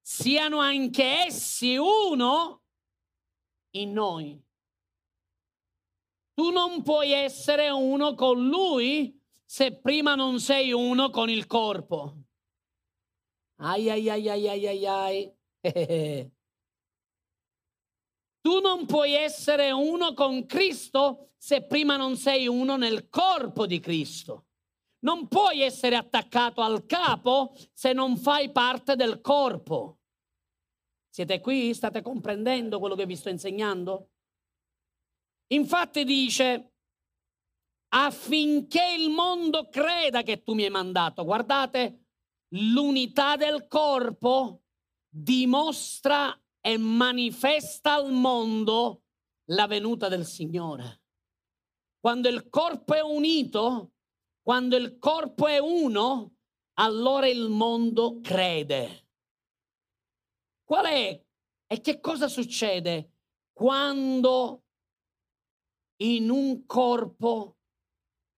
[0.00, 2.62] Siano anche essi uno
[3.76, 4.42] in noi.
[6.34, 9.19] Tu non puoi essere uno con lui
[9.50, 12.14] se prima non sei uno con il corpo.
[13.56, 15.36] Ai ai ai ai ai ai ai.
[18.40, 23.80] Tu non puoi essere uno con Cristo se prima non sei uno nel corpo di
[23.80, 24.46] Cristo.
[25.00, 29.98] Non puoi essere attaccato al capo se non fai parte del corpo.
[31.08, 31.74] Siete qui?
[31.74, 34.10] State comprendendo quello che vi sto insegnando?
[35.48, 36.69] Infatti dice,
[37.92, 41.24] affinché il mondo creda che tu mi hai mandato.
[41.24, 42.06] Guardate,
[42.54, 44.62] l'unità del corpo
[45.08, 49.02] dimostra e manifesta al mondo
[49.50, 51.02] la venuta del Signore.
[51.98, 53.92] Quando il corpo è unito,
[54.42, 56.36] Quando il corpo è uno,
[56.78, 59.08] allora il mondo crede.
[60.64, 61.24] Qual è?
[61.66, 63.12] E che cosa succede
[63.52, 64.64] quando
[66.02, 67.58] in un corpo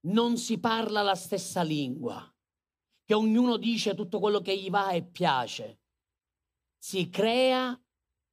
[0.02, 2.26] non si parla la stessa lingua?
[3.04, 5.80] Che ognuno dice tutto quello che gli va e piace.
[6.78, 7.78] Si crea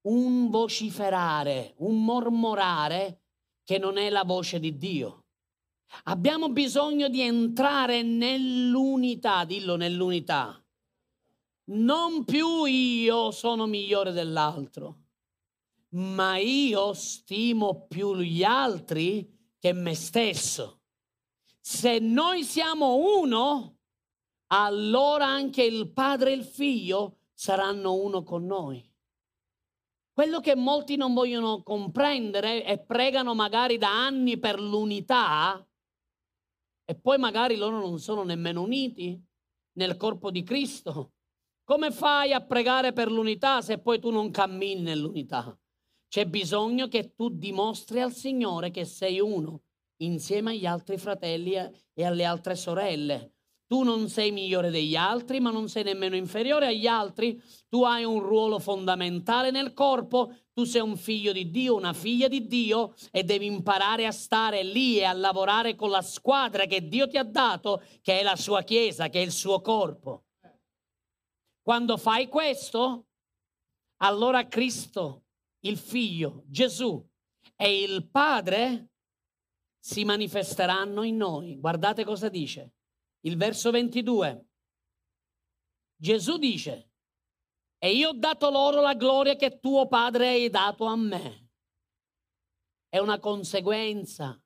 [0.01, 3.21] un vociferare, un mormorare
[3.63, 5.25] che non è la voce di Dio.
[6.03, 10.63] Abbiamo bisogno di entrare nell'unità, dillo nell'unità.
[11.71, 14.97] Non più io sono migliore dell'altro,
[15.89, 20.78] ma io stimo più gli altri che me stesso.
[21.59, 23.77] Se noi siamo uno,
[24.47, 28.85] allora anche il padre e il figlio saranno uno con noi.
[30.11, 35.65] Quello che molti non vogliono comprendere e pregano magari da anni per l'unità
[36.83, 39.23] e poi magari loro non sono nemmeno uniti
[39.73, 41.13] nel corpo di Cristo.
[41.63, 45.57] Come fai a pregare per l'unità se poi tu non cammini nell'unità?
[46.07, 49.61] C'è bisogno che tu dimostri al Signore che sei uno
[50.03, 53.33] insieme agli altri fratelli e alle altre sorelle.
[53.69, 57.39] Tu non sei migliore degli altri, ma non sei nemmeno inferiore agli altri.
[57.67, 60.33] Tu hai un ruolo fondamentale nel corpo.
[60.53, 64.63] Tu sei un figlio di Dio, una figlia di Dio e devi imparare a stare
[64.63, 68.35] lì e a lavorare con la squadra che Dio ti ha dato, che è la
[68.35, 70.23] sua chiesa, che è il suo corpo.
[71.61, 73.05] Quando fai questo,
[73.97, 75.25] allora Cristo,
[75.59, 77.07] il figlio, Gesù
[77.55, 78.93] e il Padre
[79.79, 81.57] si manifesteranno in noi.
[81.57, 82.73] Guardate cosa dice
[83.21, 84.47] il verso 22.
[85.95, 86.91] Gesù dice,
[87.77, 91.49] e io ho dato loro la gloria che tuo Padre hai dato a me.
[92.87, 94.41] È una conseguenza.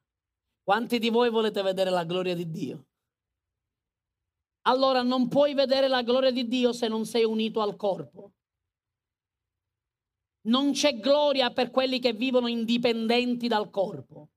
[0.63, 2.87] Quanti di voi volete vedere la gloria di Dio?
[4.65, 8.33] Allora non puoi vedere la gloria di Dio se non sei unito al corpo.
[10.45, 14.32] Non c'è gloria per quelli che vivono indipendenti dal corpo.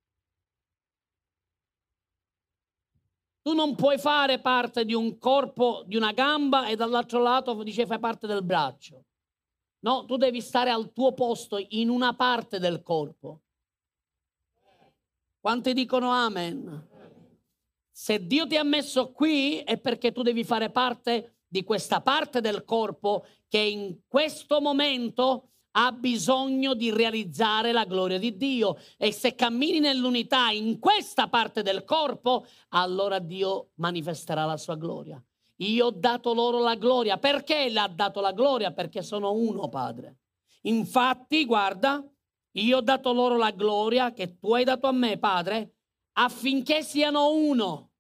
[3.47, 7.87] Tu non puoi fare parte di un corpo, di una gamba e dall'altro lato dice
[7.87, 9.05] fai parte del braccio.
[9.85, 13.43] No, tu devi stare al tuo posto in una parte del corpo.
[15.39, 16.89] Quanti dicono amen?
[17.89, 22.41] Se Dio ti ha messo qui è perché tu devi fare parte di questa parte
[22.41, 29.13] del corpo che in questo momento ha bisogno di realizzare la gloria di Dio e
[29.13, 35.23] se cammini nell'unità in questa parte del corpo, allora Dio manifesterà la sua gloria.
[35.57, 37.19] Io ho dato loro la gloria.
[37.19, 38.73] Perché le ha dato la gloria?
[38.73, 40.19] Perché sono uno, Padre.
[40.63, 42.03] Infatti, guarda,
[42.53, 45.75] io ho dato loro la gloria che tu hai dato a me, Padre,
[46.13, 47.91] affinché siano uno.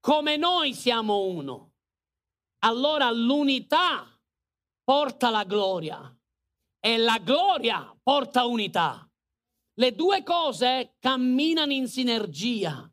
[0.00, 1.72] Come noi siamo uno.
[2.60, 4.11] Allora l'unità
[4.84, 6.14] porta la gloria
[6.84, 9.08] e la gloria porta unità.
[9.74, 12.90] Le due cose camminano in sinergia.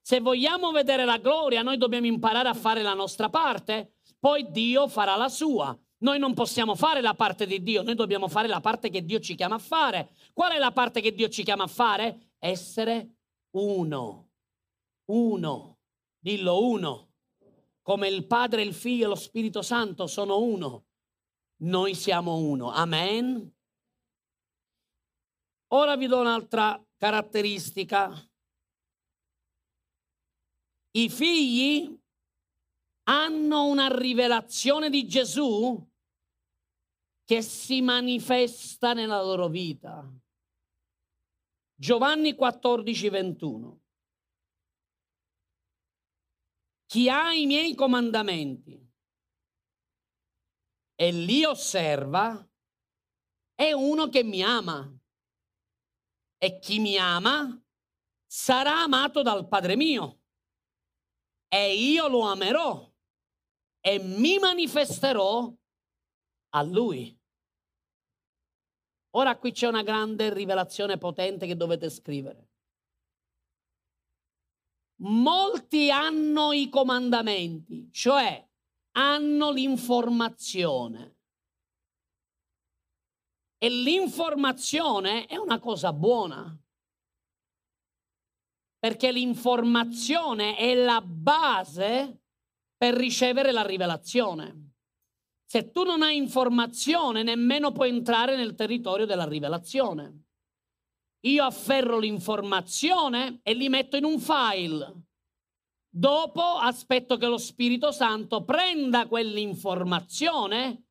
[0.00, 4.88] Se vogliamo vedere la gloria, noi dobbiamo imparare a fare la nostra parte, poi Dio
[4.88, 5.76] farà la sua.
[5.98, 9.20] Noi non possiamo fare la parte di Dio, noi dobbiamo fare la parte che Dio
[9.20, 10.10] ci chiama a fare.
[10.32, 12.32] Qual è la parte che Dio ci chiama a fare?
[12.38, 13.16] Essere
[13.56, 14.30] uno.
[15.10, 15.78] Uno.
[16.18, 17.08] Dillo uno.
[17.82, 20.86] Come il Padre, il Figlio e lo Spirito Santo sono uno
[21.62, 22.70] noi siamo uno.
[22.70, 23.50] Amen.
[25.68, 28.10] Ora vi do un'altra caratteristica.
[30.94, 31.98] I figli
[33.04, 35.90] hanno una rivelazione di Gesù
[37.24, 40.06] che si manifesta nella loro vita.
[41.74, 43.80] Giovanni 14, 21.
[46.86, 48.91] Chi ha i miei comandamenti
[51.02, 52.48] e li osserva
[53.56, 54.88] è uno che mi ama.
[56.38, 57.60] E chi mi ama
[58.24, 60.20] sarà amato dal Padre mio.
[61.48, 62.88] E io lo amerò
[63.80, 65.52] e mi manifesterò
[66.50, 67.20] a lui.
[69.14, 72.48] Ora qui c'è una grande rivelazione potente che dovete scrivere.
[75.00, 78.48] Molti hanno i comandamenti, cioè
[78.92, 81.16] hanno l'informazione.
[83.58, 86.58] E l'informazione è una cosa buona,
[88.78, 92.22] perché l'informazione è la base
[92.76, 94.70] per ricevere la rivelazione.
[95.44, 100.24] Se tu non hai informazione, nemmeno puoi entrare nel territorio della rivelazione.
[101.24, 105.02] io afferro l'informazione e li metto in un file.
[105.94, 110.84] Dopo aspetto che lo Spirito Santo prenda quell'informazione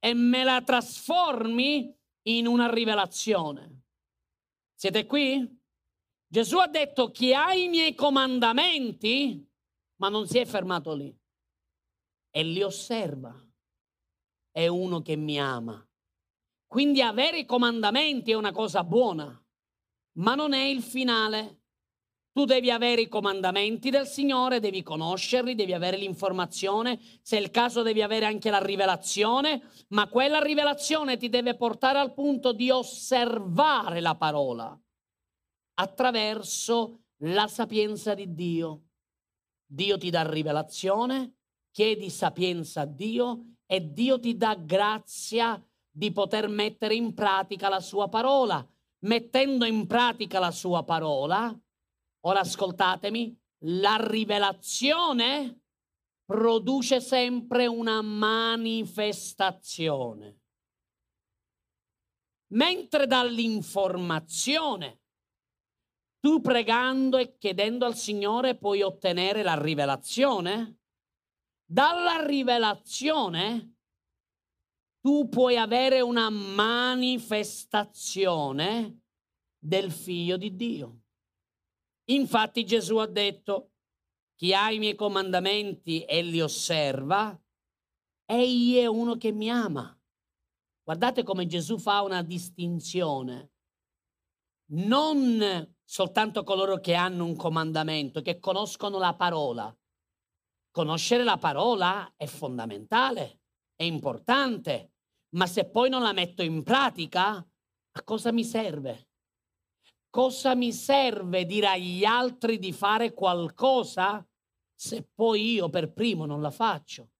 [0.00, 3.82] e me la trasformi in una rivelazione.
[4.74, 5.56] Siete qui?
[6.26, 9.48] Gesù ha detto chi ha i miei comandamenti,
[10.00, 11.16] ma non si è fermato lì
[12.30, 13.34] e li osserva,
[14.50, 15.82] è uno che mi ama.
[16.66, 19.40] Quindi avere i comandamenti è una cosa buona,
[20.18, 21.57] ma non è il finale.
[22.38, 27.50] Tu devi avere i comandamenti del Signore, devi conoscerli, devi avere l'informazione, se è il
[27.50, 32.70] caso devi avere anche la rivelazione, ma quella rivelazione ti deve portare al punto di
[32.70, 34.80] osservare la parola
[35.80, 38.82] attraverso la sapienza di Dio.
[39.66, 41.38] Dio ti dà rivelazione,
[41.72, 45.60] chiedi sapienza a Dio e Dio ti dà grazia
[45.90, 48.64] di poter mettere in pratica la sua parola.
[49.00, 51.52] Mettendo in pratica la sua parola,
[52.20, 55.64] Ora ascoltatemi, la rivelazione
[56.24, 60.40] produce sempre una manifestazione.
[62.52, 65.00] Mentre dall'informazione,
[66.18, 70.78] tu pregando e chiedendo al Signore puoi ottenere la rivelazione,
[71.64, 73.74] dalla rivelazione
[75.00, 79.02] tu puoi avere una manifestazione
[79.58, 81.02] del figlio di Dio.
[82.10, 83.72] Infatti Gesù ha detto,
[84.34, 87.38] chi ha i miei comandamenti e li osserva,
[88.24, 89.94] egli è uno che mi ama.
[90.82, 93.52] Guardate come Gesù fa una distinzione.
[94.70, 99.74] Non soltanto coloro che hanno un comandamento, che conoscono la parola.
[100.70, 103.40] Conoscere la parola è fondamentale,
[103.74, 104.92] è importante,
[105.34, 109.07] ma se poi non la metto in pratica, a cosa mi serve?
[110.10, 114.26] Cosa mi serve dire agli altri di fare qualcosa
[114.74, 117.10] se poi io per primo non la faccio?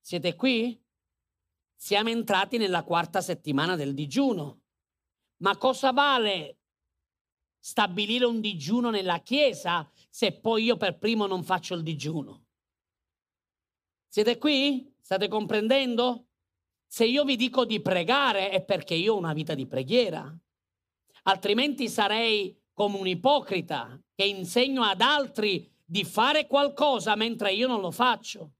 [0.00, 0.80] Siete qui?
[1.74, 4.60] Siamo entrati nella quarta settimana del digiuno.
[5.38, 6.58] Ma cosa vale
[7.58, 12.46] stabilire un digiuno nella Chiesa se poi io per primo non faccio il digiuno?
[14.08, 14.94] Siete qui?
[15.00, 16.26] State comprendendo?
[16.86, 20.36] Se io vi dico di pregare è perché io ho una vita di preghiera
[21.24, 27.80] altrimenti sarei come un ipocrita che insegno ad altri di fare qualcosa mentre io non
[27.80, 28.52] lo faccio.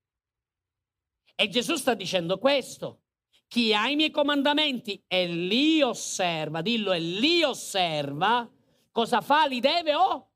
[1.35, 3.03] E Gesù sta dicendo questo.
[3.47, 8.49] Chi ha i miei comandamenti e li osserva, dillo, e li osserva,
[8.91, 9.47] cosa fa?
[9.47, 10.31] Li deve oh,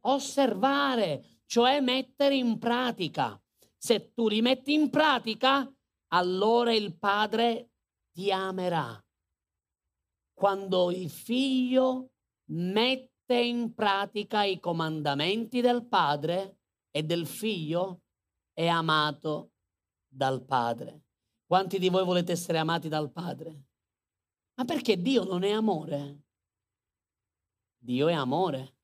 [0.00, 3.40] osservare, cioè mettere in pratica.
[3.76, 5.72] Se tu li metti in pratica,
[6.08, 7.70] allora il Padre
[8.12, 9.01] ti amerà
[10.42, 12.14] quando il figlio
[12.46, 16.58] mette in pratica i comandamenti del padre
[16.90, 18.02] e del figlio
[18.52, 19.52] è amato
[20.08, 21.04] dal padre.
[21.46, 23.66] Quanti di voi volete essere amati dal padre?
[24.54, 26.24] Ma perché Dio non è amore?
[27.78, 28.78] Dio è amore.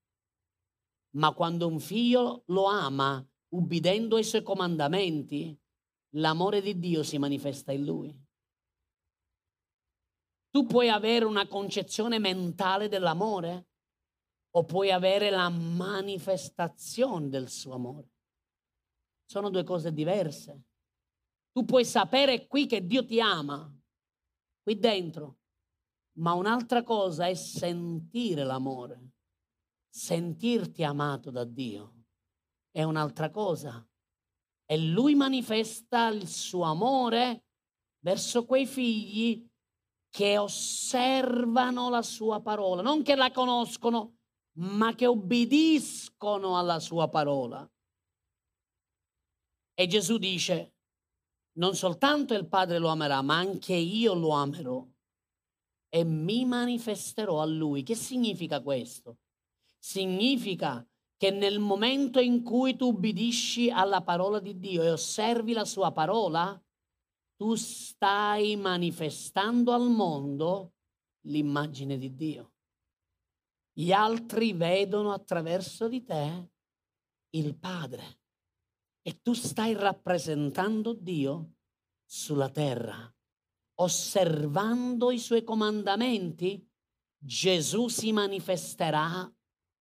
[1.17, 5.61] Ma quando un figlio lo ama, ubbidendo ai suoi comandamenti,
[6.11, 8.28] l'amore di Dio si manifesta in lui.
[10.59, 13.69] Tu puoi avere una concezione mentale dell'amore
[14.57, 18.11] o puoi avere la manifestazione del suo amore.
[19.25, 20.65] Sono due cose diverse.
[21.53, 23.73] Tu puoi sapere qui che Dio ti ama,
[24.61, 25.39] qui dentro,
[26.15, 29.13] ma un'altra cosa è sentire l'amore,
[29.89, 32.07] sentirti amato da Dio.
[32.69, 33.89] È un'altra cosa.
[34.65, 37.45] E lui manifesta il suo amore
[38.01, 39.48] verso quei figli
[40.19, 44.16] che osservano la sua parola, non che la conoscono,
[44.55, 47.64] ma che obbediscono alla sua parola.
[49.75, 50.75] E Gesù dice,
[51.59, 54.85] non soltanto il Padre lo amerà, ma anche io lo amerò
[55.89, 57.85] e mi manifesterò a lui.
[57.85, 59.19] Che significa questo?
[59.79, 60.85] Significa
[61.16, 65.93] che nel momento in cui tu ubbidisci alla parola di Dio e osservi la sua
[65.93, 66.61] parola,
[67.39, 70.74] tu stai manifestando al mondo
[71.26, 72.55] l'immagine di Dio.
[73.72, 76.51] Gli altri vedono attraverso di te
[77.30, 78.22] il Padre
[79.03, 81.59] e tu stai rappresentando Dio
[82.05, 83.09] sulla terra.
[83.80, 86.68] Osservando i suoi comandamenti,
[87.16, 89.32] Gesù si manifesterà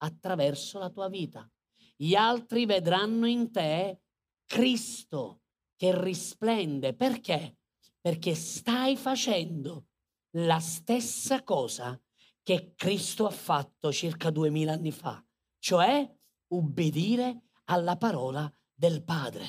[0.03, 1.51] attraverso la tua vita.
[1.95, 4.03] Gli altri vedranno in te
[4.45, 5.41] Cristo
[5.78, 6.93] che risplende.
[6.93, 7.59] Perché?
[8.01, 9.86] Perché stai facendo
[10.32, 11.99] la stessa cosa
[12.43, 15.23] che Cristo ha fatto circa duemila anni fa,
[15.59, 16.09] cioè
[16.47, 19.45] ubbidire alla parola del Padre.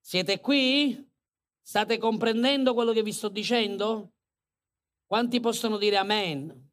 [0.00, 1.04] Siete qui?
[1.60, 4.12] State comprendendo quello che vi sto dicendo?
[5.04, 6.70] Quanti possono dire amen?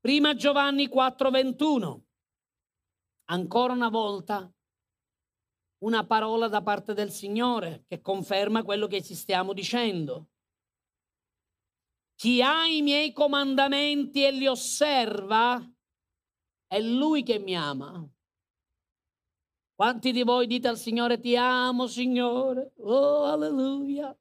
[0.00, 2.00] Prima Giovanni 4:21.
[3.30, 4.50] Ancora una volta
[5.78, 10.30] una parola da parte del Signore che conferma quello che ci stiamo dicendo.
[12.16, 15.62] Chi ha i miei comandamenti e li osserva
[16.66, 18.08] è lui che mi ama.
[19.74, 22.72] Quanti di voi dite al Signore ti amo, Signore?
[22.78, 24.16] Oh, alleluia.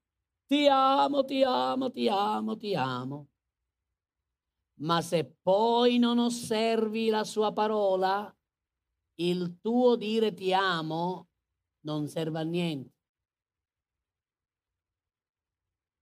[0.45, 3.29] Ti amo, ti amo, ti amo, ti amo.
[4.81, 8.31] Ma se poi non osservi la sua parola,
[9.15, 11.29] il tuo dire ti amo
[11.87, 12.91] non serve a niente.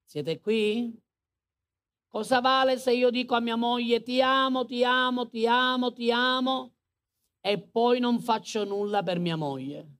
[0.05, 0.99] Siete qui?
[2.07, 6.11] Cosa vale se io dico a mia moglie ti amo, ti amo, ti amo, ti
[6.11, 6.75] amo
[7.39, 9.97] e poi non faccio nulla per mia moglie?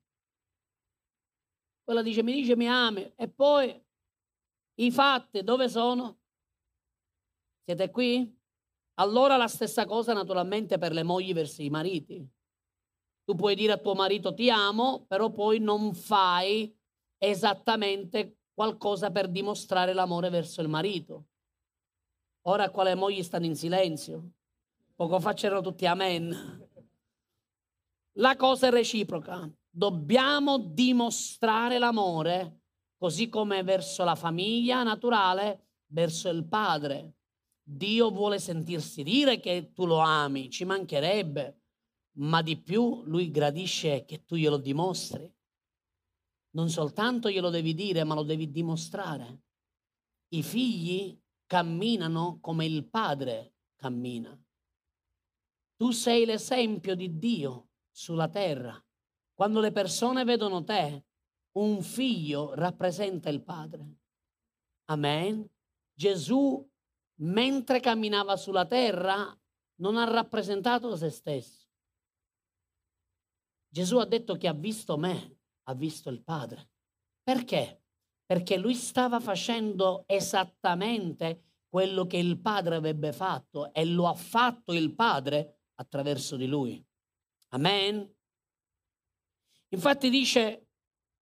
[1.83, 3.79] Quella dice mi dice mi ami e poi
[4.75, 6.21] i fatti dove sono?
[7.63, 8.33] Siete qui?
[8.95, 12.27] Allora la stessa cosa naturalmente per le mogli verso i mariti.
[13.25, 16.73] Tu puoi dire a tuo marito ti amo, però poi non fai
[17.17, 21.25] esattamente qualcosa per dimostrare l'amore verso il marito.
[22.43, 24.29] Ora quale mogli stanno in silenzio?
[24.95, 26.69] Poco fa c'erano tutti amen.
[28.13, 29.51] La cosa è reciproca.
[29.69, 32.61] Dobbiamo dimostrare l'amore
[32.97, 37.15] così come verso la famiglia naturale, verso il padre.
[37.61, 41.64] Dio vuole sentirsi dire che tu lo ami, ci mancherebbe,
[42.17, 45.31] ma di più lui gradisce che tu glielo dimostri.
[46.51, 49.43] Non soltanto glielo devi dire, ma lo devi dimostrare.
[50.29, 54.37] I figli camminano come il Padre cammina.
[55.75, 58.81] Tu sei l'esempio di Dio sulla terra.
[59.33, 61.05] Quando le persone vedono te,
[61.57, 63.97] un figlio rappresenta il Padre.
[64.85, 65.45] Amen.
[65.93, 66.65] Gesù,
[67.19, 69.37] mentre camminava sulla terra,
[69.79, 71.64] non ha rappresentato se stesso.
[73.75, 76.69] Gesù ha detto che ha visto me, ha visto il Padre.
[77.21, 77.85] Perché?
[78.25, 84.73] perché lui stava facendo esattamente quello che il padre avrebbe fatto e lo ha fatto
[84.73, 86.83] il padre attraverso di lui.
[87.49, 88.11] Amen.
[89.69, 90.69] Infatti dice,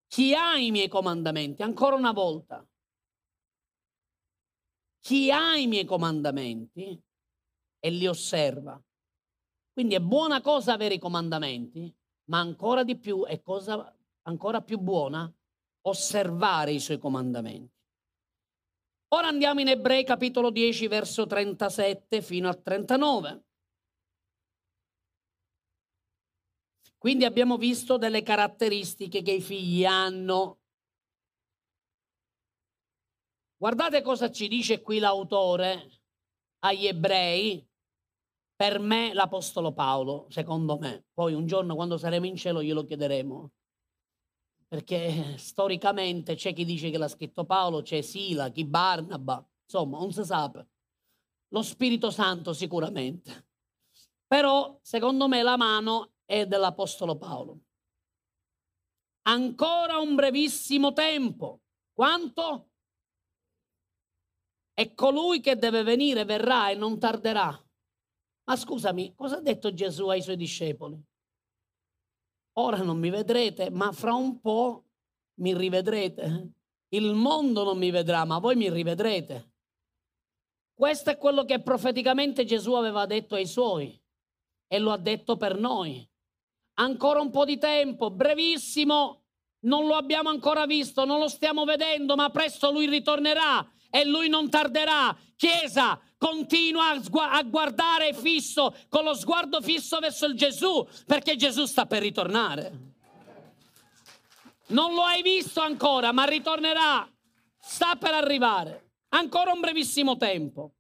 [0.08, 2.66] chi ha i miei comandamenti, ancora una volta,
[5.00, 7.02] chi ha i miei comandamenti
[7.80, 8.82] e li osserva.
[9.74, 11.94] Quindi è buona cosa avere i comandamenti,
[12.26, 15.32] ma ancora di più è cosa ancora più buona
[15.82, 17.72] osservare i suoi comandamenti.
[19.10, 23.44] Ora andiamo in Ebrei capitolo 10 verso 37 fino a 39.
[26.98, 30.62] Quindi abbiamo visto delle caratteristiche che i figli hanno.
[33.58, 36.02] Guardate cosa ci dice qui l'autore
[36.60, 37.64] agli ebrei,
[38.64, 41.08] per me l'Apostolo Paolo, secondo me.
[41.14, 43.52] Poi un giorno quando saremo in cielo glielo chiederemo
[44.70, 50.14] perché storicamente c'è chi dice che l'ha scritto Paolo, c'è Sila, chi Barnaba, insomma, non
[50.14, 50.50] si sa.
[51.50, 53.48] Lo Spirito Santo sicuramente.
[54.26, 57.60] Però, secondo me, la mano è dell'Apostolo Paolo.
[59.24, 61.64] Ancora un brevissimo tempo.
[61.92, 62.70] Quanto?
[64.74, 67.62] E colui che deve venire verrà e non tarderà.
[68.46, 71.02] Ma scusami, cosa ha detto Gesù ai suoi discepoli?
[72.54, 74.86] ora non mi vedrete, ma fra un po'
[75.36, 76.52] mi rivedrete.
[76.90, 79.52] Il mondo non mi vedrà, ma voi mi rivedrete.
[80.74, 84.00] Questo è quello che profeticamente Gesù aveva detto ai suoi
[84.68, 86.08] e lo ha detto per noi.
[86.76, 89.24] Ancora un po' di tempo, brevissimo,
[89.66, 94.28] non lo abbiamo ancora visto, non lo stiamo vedendo, ma presto lui ritornerà e lui
[94.28, 95.16] non tarderà.
[95.36, 101.86] Chiesa, continua a guardare fisso, con lo sguardo fisso verso il Gesù, perché Gesù sta
[101.86, 102.72] per ritornare.
[104.68, 107.08] Non lo hai visto ancora, ma ritornerà,
[107.60, 108.94] sta per arrivare.
[109.10, 110.74] Ancora un brevissimo tempo.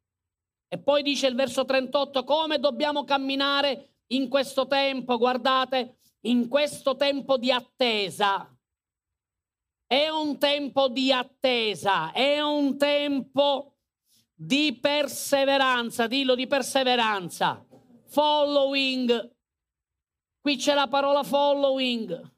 [0.67, 6.95] E poi dice il verso 38, come dobbiamo camminare in questo tempo, guardate, in questo
[6.95, 8.52] tempo di attesa.
[9.85, 13.75] È un tempo di attesa, è un tempo
[14.33, 17.65] di perseveranza, dillo di perseveranza.
[18.07, 19.35] Following.
[20.41, 22.31] Qui c'è la parola following.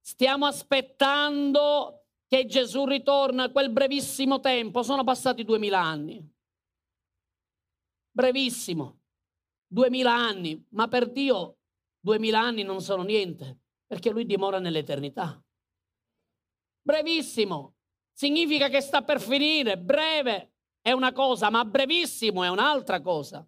[0.00, 4.82] Stiamo aspettando che Gesù ritorna quel brevissimo tempo.
[4.82, 6.24] Sono passati duemila anni.
[8.12, 9.00] brevissimo,
[9.66, 11.58] duemila anni, ma per Dio
[12.00, 15.42] duemila anni non sono niente, perché Lui dimora nell'eternità.
[16.90, 17.76] Brevissimo,
[18.12, 23.46] significa che sta per finire, breve è una cosa, ma brevissimo è un'altra cosa.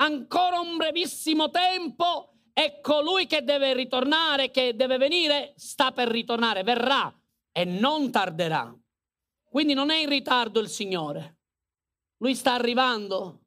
[0.00, 6.64] Ancora un brevissimo tempo e colui che deve ritornare, che deve venire, sta per ritornare,
[6.64, 7.16] verrà
[7.52, 8.76] e non tarderà.
[9.44, 11.38] Quindi non è in ritardo il Signore.
[12.16, 13.42] Lui sta arrivando.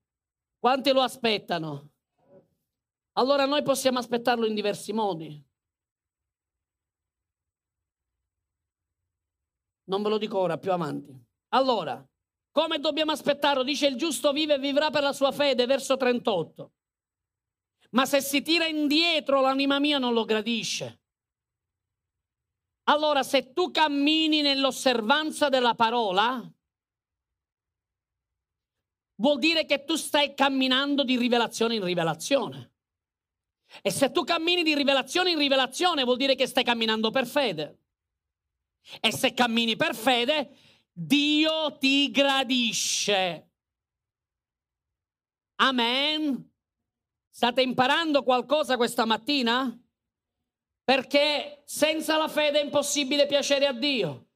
[0.58, 1.90] Quanti lo aspettano?
[3.18, 5.44] Allora noi possiamo aspettarlo in diversi modi.
[9.86, 11.14] Non ve lo dico ora, più avanti.
[11.50, 12.04] Allora,
[12.52, 13.64] come dobbiamo aspettarlo?
[13.64, 16.72] Dice il giusto vive e vivrà per la sua fede, verso 38.
[17.92, 21.02] Ma se si tira indietro l'anima mia non lo gradisce.
[22.86, 26.44] Allora, se tu cammini nell'osservanza della parola,
[29.16, 32.72] vuol dire che tu stai camminando di rivelazione in rivelazione.
[33.82, 37.83] E se tu cammini di rivelazione in rivelazione, vuol dire che stai camminando per fede.
[39.00, 40.58] E se cammini per fede,
[40.92, 43.52] Dio ti gradisce.
[45.56, 46.52] Amen.
[47.30, 49.76] State imparando qualcosa questa mattina?
[50.84, 54.28] Perché senza la fede è impossibile piacere a Dio.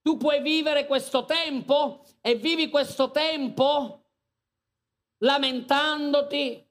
[0.00, 4.04] Tu puoi vivere questo tempo e vivi questo tempo
[5.18, 6.70] lamentandoti,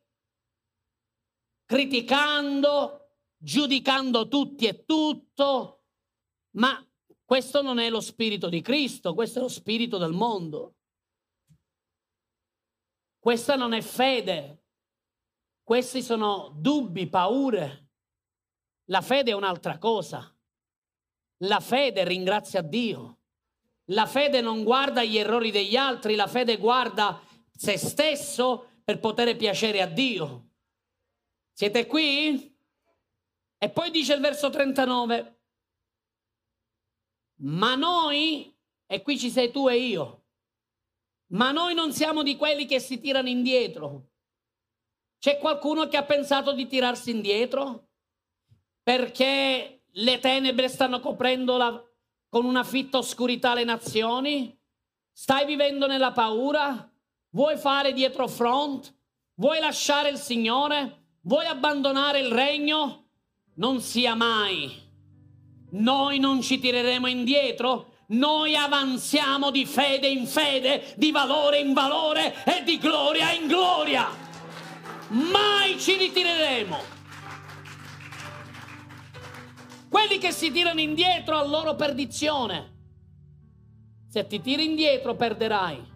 [1.66, 5.86] criticando, giudicando tutti e tutto,
[6.58, 6.86] ma
[7.26, 10.76] questo non è lo spirito di Cristo, questo è lo spirito del mondo.
[13.20, 14.64] Questa non è fede,
[15.64, 17.88] questi sono dubbi, paure.
[18.88, 20.30] La fede è un'altra cosa.
[21.38, 23.20] La fede ringrazia Dio.
[23.88, 29.36] La fede non guarda gli errori degli altri, la fede guarda se stesso per poter
[29.36, 30.50] piacere a Dio.
[31.52, 32.54] Siete qui?
[33.58, 35.43] E poi dice il verso 39,
[37.44, 38.54] ma noi,
[38.86, 40.24] e qui ci sei tu e io,
[41.34, 44.10] ma noi non siamo di quelli che si tirano indietro.
[45.20, 47.88] C'è qualcuno che ha pensato di tirarsi indietro?
[48.84, 51.82] perché le tenebre stanno coprendo la,
[52.28, 54.56] con una fitta oscurità le nazioni?
[55.12, 56.92] Stai vivendo nella paura?
[57.30, 58.94] Vuoi fare dietro front?
[59.36, 61.06] Vuoi lasciare il Signore?
[61.22, 63.08] Vuoi abbandonare il regno?
[63.56, 64.83] Non sia mai.
[65.74, 72.44] Noi non ci tireremo indietro, noi avanziamo di fede in fede, di valore in valore
[72.46, 74.08] e di gloria in gloria.
[75.10, 76.78] Mai ci ritireremo.
[79.90, 82.72] Quelli che si tirano indietro a loro perdizione.
[84.10, 85.92] Se ti tiri indietro perderai.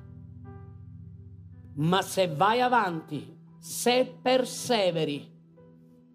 [1.76, 5.36] Ma se vai avanti, se perseveri,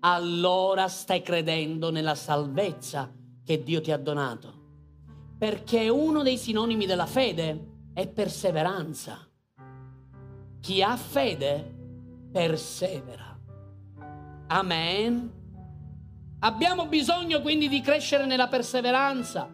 [0.01, 4.61] allora stai credendo nella salvezza che Dio ti ha donato.
[5.39, 9.27] Perché uno dei sinonimi della fede è perseveranza.
[10.61, 11.75] Chi ha fede
[12.31, 13.39] persevera.
[14.49, 15.41] Amen.
[16.41, 19.49] Abbiamo bisogno quindi di crescere nella perseveranza.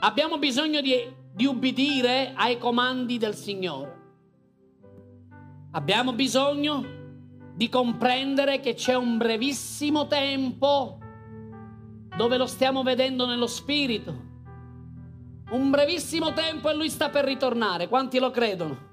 [0.00, 0.94] Abbiamo bisogno di,
[1.32, 4.00] di ubbidire ai comandi del Signore.
[5.72, 7.00] Abbiamo bisogno
[7.54, 10.98] di comprendere che c'è un brevissimo tempo
[12.16, 14.30] dove lo stiamo vedendo nello spirito.
[15.50, 17.88] Un brevissimo tempo e lui sta per ritornare.
[17.88, 18.90] Quanti lo credono?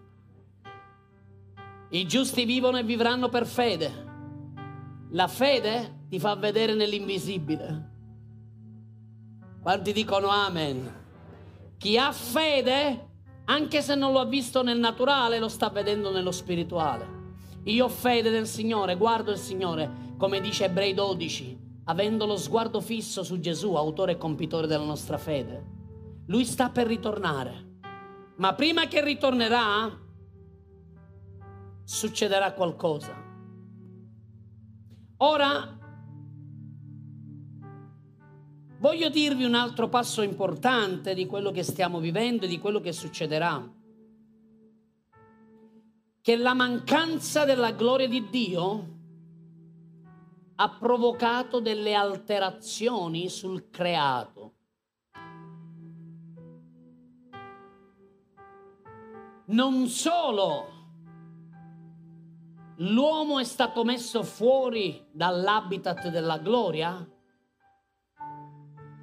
[1.89, 4.07] I giusti vivono e vivranno per fede.
[5.11, 7.87] La fede ti fa vedere nell'invisibile.
[9.61, 10.97] Quanti dicono amen?
[11.77, 13.07] Chi ha fede,
[13.45, 17.17] anche se non lo ha visto nel naturale, lo sta vedendo nello spirituale.
[17.63, 22.81] Io ho fede nel Signore, guardo il Signore, come dice Ebrei 12, avendo lo sguardo
[22.81, 25.77] fisso su Gesù, autore e compitore della nostra fede.
[26.27, 27.67] Lui sta per ritornare.
[28.37, 29.91] Ma prima che ritornerà,
[31.83, 33.27] succederà qualcosa.
[35.17, 35.77] Ora
[38.79, 42.93] Voglio dirvi un altro passo importante di quello che stiamo vivendo e di quello che
[42.93, 43.61] succederà.
[46.21, 48.98] Che la mancanza della gloria di Dio
[50.61, 54.55] ha provocato delle alterazioni sul creato.
[59.45, 60.67] Non solo
[62.75, 67.09] l'uomo è stato messo fuori dall'habitat della gloria,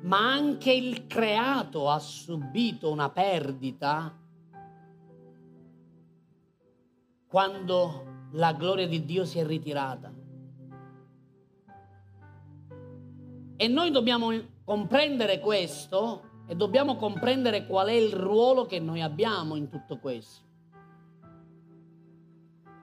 [0.03, 4.15] ma anche il creato ha subito una perdita
[7.27, 10.16] quando la gloria di Dio si è ritirata.
[13.57, 14.31] E noi dobbiamo
[14.65, 20.45] comprendere questo e dobbiamo comprendere qual è il ruolo che noi abbiamo in tutto questo.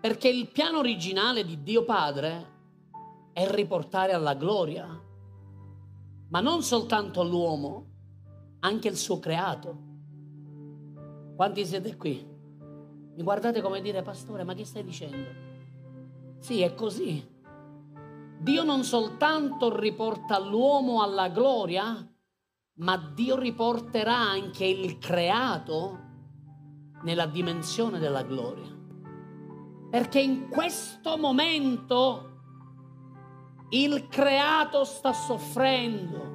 [0.01, 2.51] Perché il piano originale di Dio Padre
[3.31, 4.85] è riportare alla gloria,
[6.29, 7.85] ma non soltanto l'uomo,
[8.59, 9.77] anche il suo creato.
[11.35, 12.25] Quanti siete qui?
[13.15, 15.29] Mi guardate come dire, pastore, ma che stai dicendo?
[16.39, 17.32] Sì, è così.
[18.43, 22.05] Dio non soltanto riporta l'uomo alla gloria,
[22.79, 25.99] ma Dio riporterà anche il creato
[27.03, 28.69] nella dimensione della gloria.
[29.89, 32.31] Perché in questo momento
[33.69, 36.31] il creato sta soffrendo.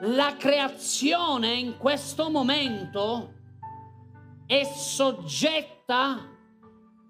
[0.00, 3.34] La creazione in questo momento
[4.46, 6.37] è soggetta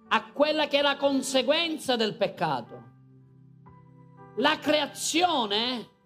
[0.08, 2.86] a quella che è la conseguenza del peccato.
[4.36, 5.96] La creazione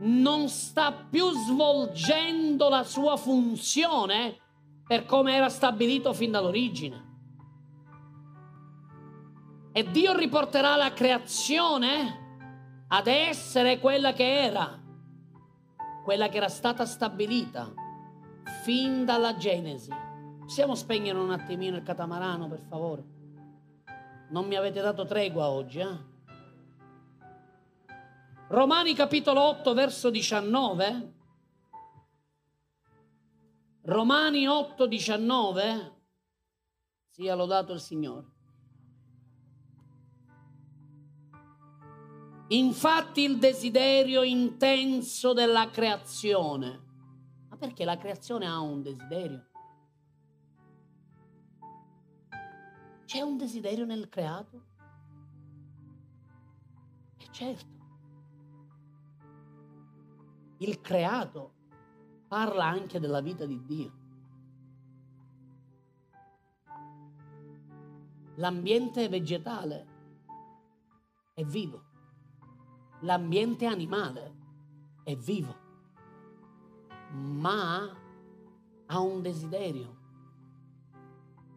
[0.00, 4.38] non sta più svolgendo la sua funzione
[4.86, 7.04] per come era stabilito fin dall'origine.
[9.72, 12.24] E Dio riporterà la creazione
[12.88, 14.80] ad essere quella che era,
[16.04, 17.72] quella che era stata stabilita
[18.62, 19.90] fin dalla Genesi.
[20.38, 23.15] Possiamo spegnere un attimino il catamarano, per favore?
[24.28, 26.14] Non mi avete dato tregua oggi, eh?
[28.48, 31.14] Romani capitolo 8, verso 19.
[33.82, 35.94] Romani 8, 19.
[37.08, 38.34] Sia lodato il Signore.
[42.48, 46.84] Infatti il desiderio intenso della creazione.
[47.48, 49.46] Ma perché la creazione ha un desiderio?
[53.06, 54.62] C'è un desiderio nel creato?
[57.18, 57.74] E certo.
[60.58, 61.52] Il creato
[62.26, 63.92] parla anche della vita di Dio.
[68.34, 69.86] L'ambiente vegetale
[71.32, 71.84] è vivo,
[73.02, 74.34] l'ambiente animale
[75.04, 75.54] è vivo,
[77.12, 77.88] ma
[78.86, 80.05] ha un desiderio,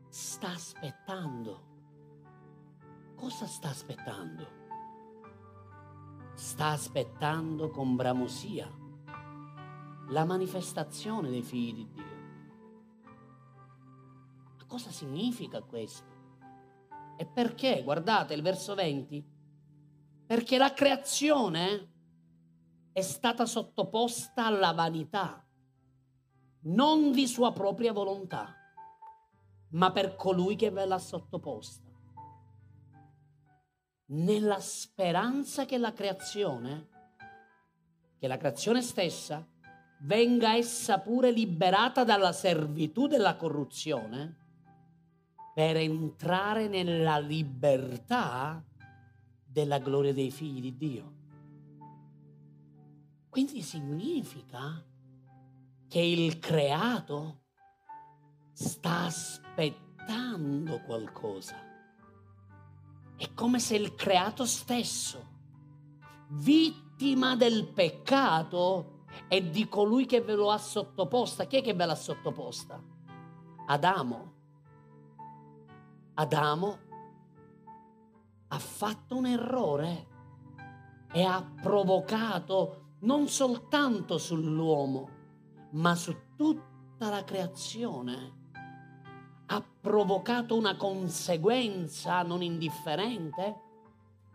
[0.10, 1.68] sta aspettando.
[3.16, 4.58] Cosa sta aspettando?
[6.34, 8.68] Sta aspettando con bramosia
[10.08, 12.18] la manifestazione dei figli di Dio.
[14.58, 16.18] Ma cosa significa questo?
[17.16, 17.84] E perché?
[17.84, 19.24] Guardate il verso 20.
[20.26, 21.92] Perché la creazione
[22.92, 25.46] è stata sottoposta alla vanità,
[26.62, 28.59] non di sua propria volontà,
[29.72, 31.88] ma per colui che ve l'ha sottoposta.
[34.12, 36.88] Nella speranza che la creazione,
[38.18, 39.48] che la creazione stessa,
[40.02, 44.38] venga essa pure liberata dalla servitù della corruzione
[45.54, 48.64] per entrare nella libertà
[49.46, 51.18] della gloria dei figli di Dio.
[53.30, 54.84] Quindi significa
[55.88, 57.44] che il creato
[58.54, 59.49] sta aspettando
[60.86, 61.56] qualcosa.
[63.16, 65.28] È come se il creato stesso,
[66.30, 71.46] vittima del peccato, è di colui che ve lo ha sottoposta.
[71.46, 72.82] Chi è che ve l'ha sottoposta?
[73.68, 74.34] Adamo.
[76.16, 76.78] Adamo
[78.48, 80.08] ha fatto un errore
[81.12, 85.10] e ha provocato non soltanto sull'uomo,
[85.72, 88.39] ma su tutta la creazione.
[89.52, 93.62] Ha provocato una conseguenza non indifferente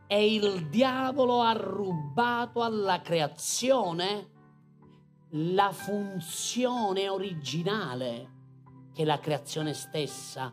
[0.07, 4.31] e il diavolo ha rubato alla creazione
[5.31, 8.31] la funzione originale
[8.93, 10.53] che la creazione stessa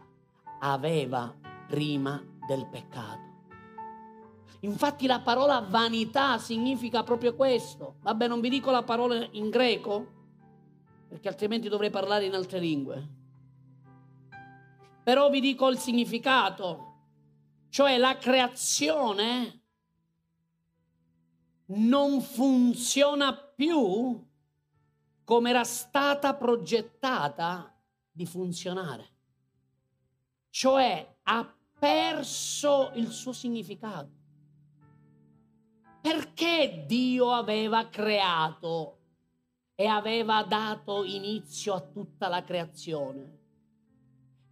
[0.60, 1.34] aveva
[1.68, 3.30] prima del peccato.
[4.62, 7.96] Infatti la parola vanità significa proprio questo.
[8.02, 10.08] Vabbè, non vi dico la parola in greco,
[11.08, 13.20] perché altrimenti dovrei parlare in altre lingue.
[15.04, 16.90] Però vi dico il significato,
[17.70, 19.62] cioè la creazione
[21.66, 24.30] non funziona più
[25.24, 27.74] come era stata progettata
[28.12, 29.10] di funzionare.
[30.50, 34.20] Cioè ha perso il suo significato.
[36.02, 38.98] Perché Dio aveva creato
[39.76, 43.41] e aveva dato inizio a tutta la creazione?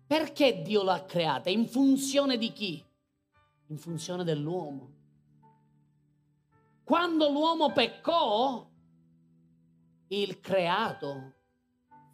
[0.10, 1.52] Perché Dio l'ha creata?
[1.52, 2.84] In funzione di chi?
[3.68, 4.90] In funzione dell'uomo.
[6.84, 8.68] Quando l'uomo peccò,
[10.08, 11.34] il creato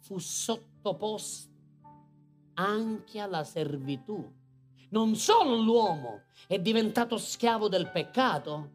[0.00, 1.50] fu sottoposto
[2.56, 4.30] anche alla servitù.
[4.90, 8.72] Non solo l'uomo è diventato schiavo del peccato,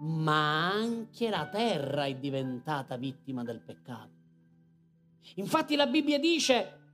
[0.00, 4.14] ma anche la terra è diventata vittima del peccato.
[5.34, 6.84] Infatti la Bibbia dice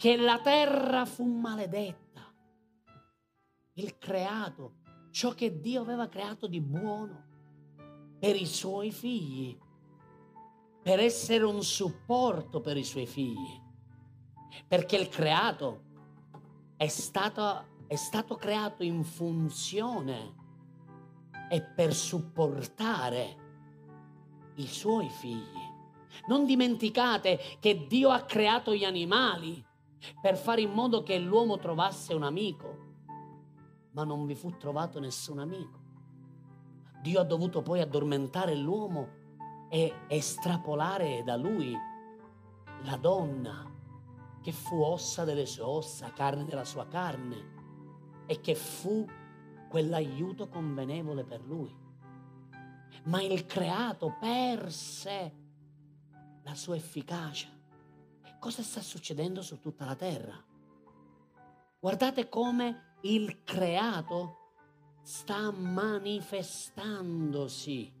[0.00, 2.22] che la terra fu maledetta.
[3.74, 4.76] Il creato,
[5.10, 7.26] ciò che Dio aveva creato di buono
[8.18, 9.54] per i suoi figli,
[10.82, 13.60] per essere un supporto per i suoi figli.
[14.66, 15.82] Perché il creato
[16.78, 20.34] è stato, è stato creato in funzione
[21.50, 23.36] e per supportare
[24.54, 25.68] i suoi figli.
[26.26, 29.68] Non dimenticate che Dio ha creato gli animali
[30.20, 32.88] per fare in modo che l'uomo trovasse un amico,
[33.92, 35.78] ma non vi fu trovato nessun amico.
[37.02, 39.18] Dio ha dovuto poi addormentare l'uomo
[39.68, 41.76] e estrapolare da lui
[42.82, 43.70] la donna
[44.42, 47.58] che fu ossa delle sue ossa, carne della sua carne
[48.26, 49.06] e che fu
[49.68, 51.74] quell'aiuto convenevole per lui.
[53.04, 55.34] Ma il creato perse
[56.42, 57.48] la sua efficacia.
[58.40, 60.42] Cosa sta succedendo su tutta la terra?
[61.78, 64.36] Guardate come il creato
[65.02, 67.92] sta manifestandosi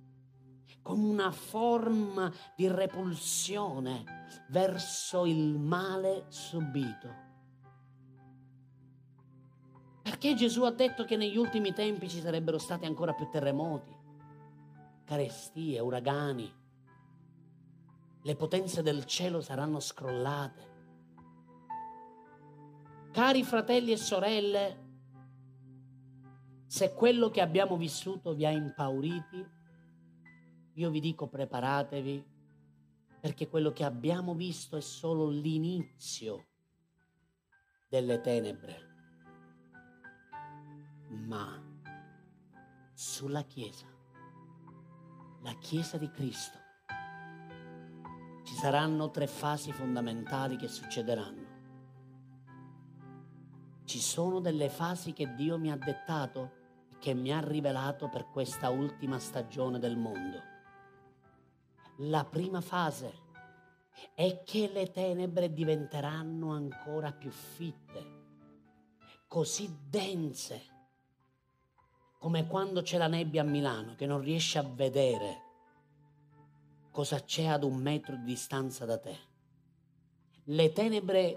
[0.82, 7.28] come una forma di repulsione verso il male subito.
[10.02, 13.94] Perché Gesù ha detto che negli ultimi tempi ci sarebbero stati ancora più terremoti,
[15.04, 16.50] carestie, uragani,
[18.22, 20.68] le potenze del cielo saranno scrollate.
[23.12, 24.88] Cari fratelli e sorelle,
[26.66, 29.44] se quello che abbiamo vissuto vi ha impauriti,
[30.74, 32.24] io vi dico preparatevi
[33.20, 36.46] perché quello che abbiamo visto è solo l'inizio
[37.88, 38.88] delle tenebre.
[41.08, 41.60] Ma
[42.94, 43.86] sulla Chiesa,
[45.42, 46.59] la Chiesa di Cristo,
[48.50, 51.46] ci saranno tre fasi fondamentali che succederanno.
[53.84, 56.50] Ci sono delle fasi che Dio mi ha dettato
[56.90, 60.42] e che mi ha rivelato per questa ultima stagione del mondo.
[61.98, 63.12] La prima fase
[64.14, 68.04] è che le tenebre diventeranno ancora più fitte,
[69.28, 70.62] così dense,
[72.18, 75.49] come quando c'è la nebbia a Milano che non riesce a vedere
[76.90, 79.16] cosa c'è ad un metro di distanza da te.
[80.44, 81.34] Le tenebre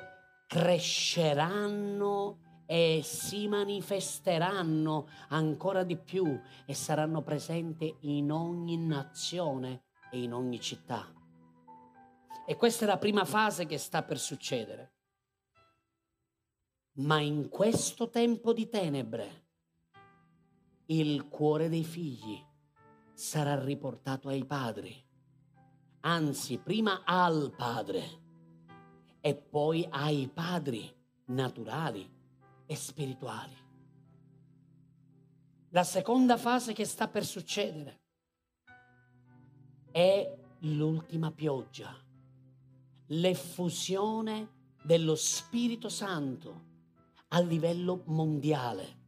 [0.48, 10.34] cresceranno e si manifesteranno ancora di più e saranno presenti in ogni nazione e in
[10.34, 11.12] ogni città.
[12.46, 14.92] E questa è la prima fase che sta per succedere.
[16.96, 19.42] Ma in questo tempo di tenebre
[20.88, 22.40] il cuore dei figli
[23.14, 24.94] sarà riportato ai padri,
[26.06, 28.22] anzi prima al padre
[29.22, 30.92] e poi ai padri
[31.26, 32.10] naturali
[32.66, 33.56] e spirituali.
[35.70, 38.02] La seconda fase che sta per succedere
[39.92, 41.96] è l'ultima pioggia,
[43.08, 46.72] l'effusione dello Spirito Santo
[47.30, 49.02] a livello mondiale,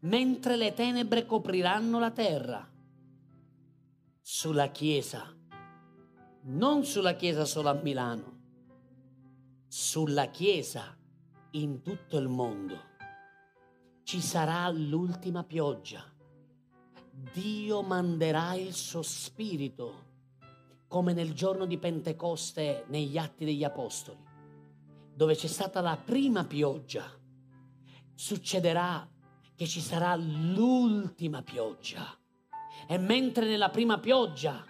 [0.00, 2.68] mentre le tenebre copriranno la terra
[4.20, 5.34] sulla Chiesa,
[6.44, 8.40] non sulla Chiesa solo a Milano,
[9.68, 10.96] sulla Chiesa
[11.52, 12.90] in tutto il mondo.
[14.02, 16.02] Ci sarà l'ultima pioggia.
[17.32, 20.10] Dio manderà il suo spirito
[20.88, 24.18] come nel giorno di Pentecoste negli Atti degli Apostoli,
[25.14, 27.04] dove c'è stata la prima pioggia,
[28.14, 29.08] succederà
[29.54, 32.18] che ci sarà l'ultima pioggia.
[32.88, 34.64] E mentre nella prima pioggia,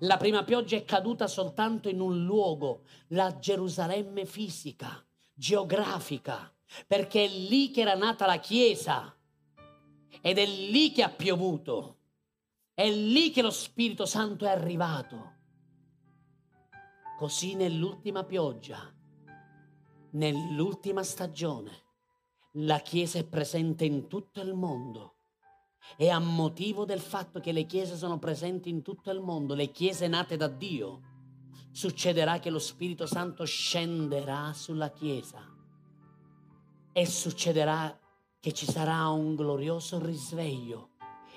[0.00, 6.52] la prima pioggia è caduta soltanto in un luogo, la Gerusalemme fisica, geografica,
[6.86, 9.16] perché è lì che era nata la Chiesa
[10.20, 11.98] ed è lì che ha piovuto,
[12.74, 15.34] è lì che lo Spirito Santo è arrivato.
[17.16, 18.92] Così nell'ultima pioggia,
[20.10, 21.84] nell'ultima stagione,
[22.58, 25.15] la Chiesa è presente in tutto il mondo.
[25.96, 29.70] E a motivo del fatto che le chiese sono presenti in tutto il mondo, le
[29.70, 31.00] chiese nate da Dio,
[31.70, 35.40] succederà che lo Spirito Santo scenderà sulla Chiesa.
[36.92, 37.98] E succederà
[38.40, 40.90] che ci sarà un glorioso risveglio.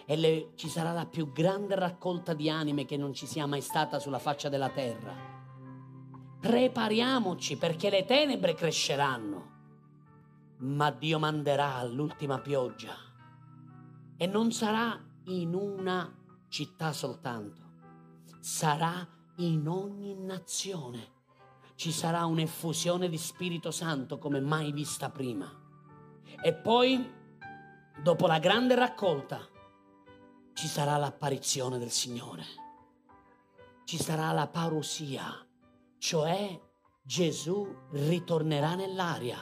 [0.06, 3.62] E le, ci sarà la più grande raccolta di anime che non ci sia mai
[3.62, 5.14] stata sulla faccia della terra.
[6.40, 9.48] Prepariamoci perché le tenebre cresceranno,
[10.60, 13.09] ma Dio manderà l'ultima pioggia
[14.22, 16.14] e non sarà in una
[16.50, 17.62] città soltanto,
[18.42, 19.08] sarà
[19.38, 21.14] in ogni nazione.
[21.76, 25.50] Ci sarà un'effusione di Spirito Santo come mai vista prima.
[26.44, 27.10] E poi,
[28.04, 29.40] dopo la grande raccolta,
[30.52, 32.44] ci sarà l'apparizione del Signore.
[33.86, 35.48] Ci sarà la parusia,
[35.98, 36.60] cioè
[37.02, 39.40] Gesù ritornerà nell'aria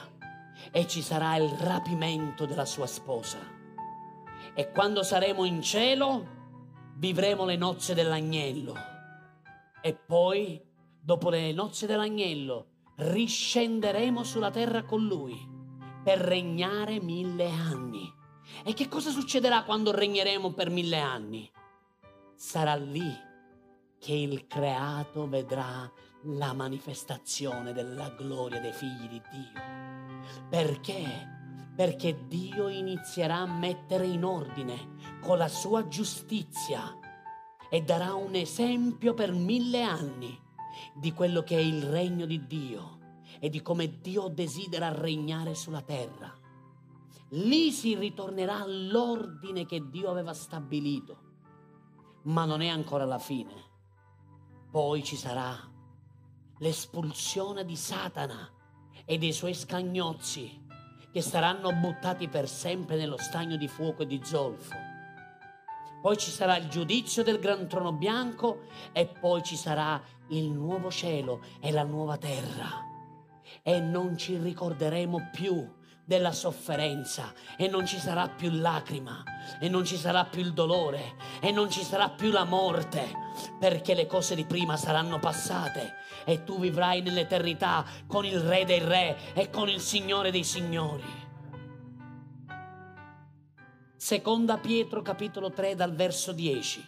[0.70, 3.57] e ci sarà il rapimento della sua sposa.
[4.58, 6.26] E quando saremo in cielo,
[6.96, 8.74] vivremo le nozze dell'agnello.
[9.80, 10.60] E poi,
[11.00, 15.38] dopo le nozze dell'agnello, riscenderemo sulla terra con lui
[16.02, 18.12] per regnare mille anni.
[18.64, 21.48] E che cosa succederà quando regneremo per mille anni?
[22.34, 23.16] Sarà lì
[23.96, 25.88] che il creato vedrà
[26.22, 30.48] la manifestazione della gloria dei figli di Dio.
[30.50, 31.37] Perché?
[31.78, 36.98] Perché Dio inizierà a mettere in ordine con la sua giustizia
[37.70, 40.36] e darà un esempio per mille anni
[40.92, 42.98] di quello che è il regno di Dio
[43.38, 46.34] e di come Dio desidera regnare sulla terra.
[47.28, 51.26] Lì si ritornerà all'ordine che Dio aveva stabilito.
[52.22, 53.54] Ma non è ancora la fine.
[54.68, 55.56] Poi ci sarà
[56.58, 58.50] l'espulsione di Satana
[59.04, 60.66] e dei suoi scagnozzi
[61.12, 64.76] che saranno buttati per sempre nello stagno di fuoco e di zolfo.
[66.00, 70.90] Poi ci sarà il giudizio del gran trono bianco e poi ci sarà il nuovo
[70.90, 72.86] cielo e la nuova terra.
[73.62, 75.76] E non ci ricorderemo più
[76.08, 79.22] della sofferenza e non ci sarà più lacrima
[79.60, 83.12] e non ci sarà più il dolore e non ci sarà più la morte
[83.58, 85.96] perché le cose di prima saranno passate
[86.28, 91.02] e tu vivrai nell'eternità con il Re dei Re e con il Signore dei Signori.
[93.96, 96.86] Seconda Pietro capitolo 3 dal verso 10.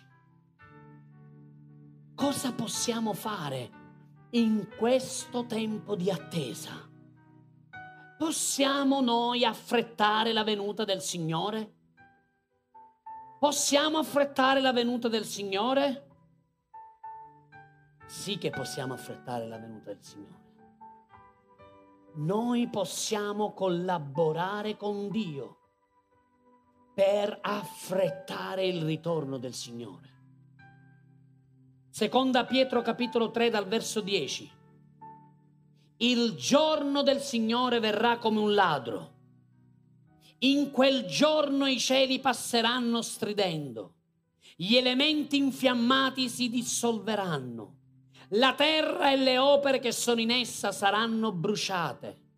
[2.15, 3.71] Cosa possiamo fare
[4.33, 6.87] in questo tempo di attesa?
[8.19, 11.77] Possiamo noi affrettare la venuta del Signore?
[13.39, 16.10] Possiamo affrettare la venuta del Signore?
[18.11, 20.49] Sì che possiamo affrettare la venuta del Signore.
[22.17, 25.59] Noi possiamo collaborare con Dio
[26.93, 30.09] per affrettare il ritorno del Signore.
[31.89, 34.59] Seconda Pietro capitolo 3 dal verso 10
[35.99, 39.19] il giorno del Signore verrà come un ladro.
[40.39, 43.95] In quel giorno i cieli passeranno stridendo,
[44.57, 47.80] gli elementi infiammati si dissolveranno,
[48.31, 52.29] la terra e le opere che sono in essa saranno bruciate.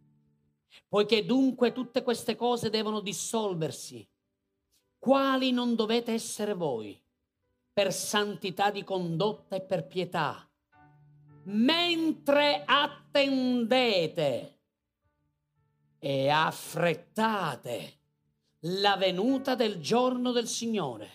[0.89, 4.07] Poiché dunque tutte queste cose devono dissolversi,
[4.99, 7.01] quali non dovete essere voi,
[7.73, 10.47] per santità di condotta e per pietà
[11.45, 14.59] mentre attendete
[15.99, 17.99] e affrettate
[18.67, 21.11] la venuta del giorno del Signore,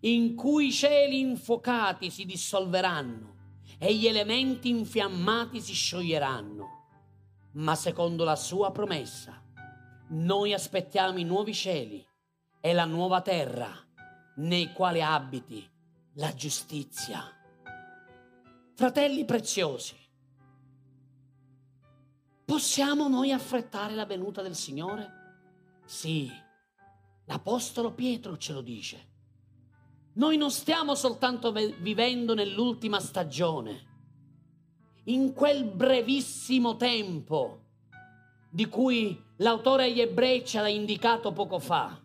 [0.00, 3.38] in cui i cieli infuocati si dissolveranno
[3.82, 6.78] e gli elementi infiammati si scioglieranno.
[7.52, 9.42] Ma secondo la sua promessa,
[10.08, 12.06] noi aspettiamo i nuovi cieli
[12.60, 13.70] e la nuova terra
[14.36, 15.66] nei quali abiti
[16.14, 17.24] la giustizia.
[18.74, 19.96] Fratelli preziosi,
[22.44, 25.18] possiamo noi affrettare la venuta del Signore?
[25.86, 26.30] Sì,
[27.24, 29.08] l'Apostolo Pietro ce lo dice.
[30.14, 33.88] Noi non stiamo soltanto vivendo nell'ultima stagione,
[35.04, 37.66] in quel brevissimo tempo
[38.50, 42.02] di cui l'autore agli ebrei ce l'ha indicato poco fa,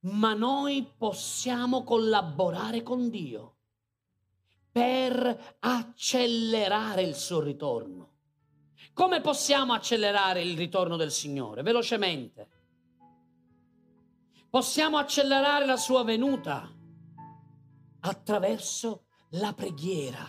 [0.00, 3.56] ma noi possiamo collaborare con Dio
[4.70, 8.12] per accelerare il suo ritorno.
[8.92, 11.62] Come possiamo accelerare il ritorno del Signore?
[11.62, 12.48] Velocemente.
[14.50, 16.74] Possiamo accelerare la sua venuta
[18.00, 20.26] attraverso la preghiera.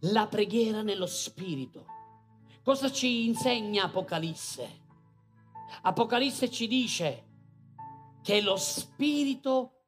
[0.00, 1.86] La preghiera nello Spirito.
[2.62, 4.82] Cosa ci insegna Apocalisse?
[5.82, 7.28] Apocalisse ci dice
[8.22, 9.84] che lo Spirito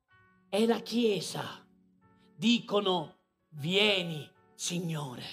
[0.48, 1.66] è la Chiesa
[2.35, 3.16] dicono
[3.51, 5.24] vieni Signore.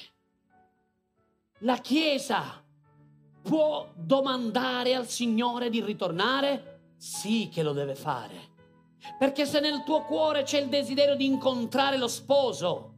[1.59, 2.61] La Chiesa
[3.41, 6.72] può domandare al Signore di ritornare?
[7.03, 8.51] Sì che lo deve fare.
[9.19, 12.93] Perché se nel tuo cuore c'è il desiderio di incontrare lo sposo,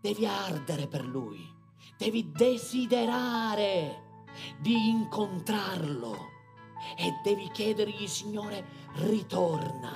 [0.00, 1.38] devi ardere per lui,
[1.98, 4.22] devi desiderare
[4.62, 6.16] di incontrarlo
[6.96, 8.64] e devi chiedergli, Signore,
[8.94, 9.92] ritorna.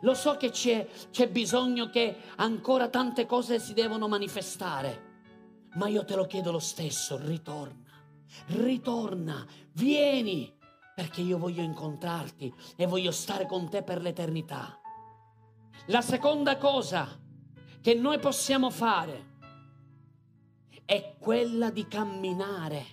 [0.00, 5.08] Lo so che c'è, c'è bisogno che ancora tante cose si devono manifestare,
[5.74, 7.92] ma io te lo chiedo lo stesso, ritorna,
[8.46, 10.56] ritorna, vieni,
[11.00, 14.78] perché io voglio incontrarti e voglio stare con te per l'eternità.
[15.86, 17.18] La seconda cosa
[17.80, 19.38] che noi possiamo fare
[20.84, 22.84] è quella di camminare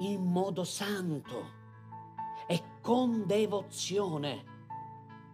[0.00, 1.52] in modo santo
[2.48, 4.42] e con devozione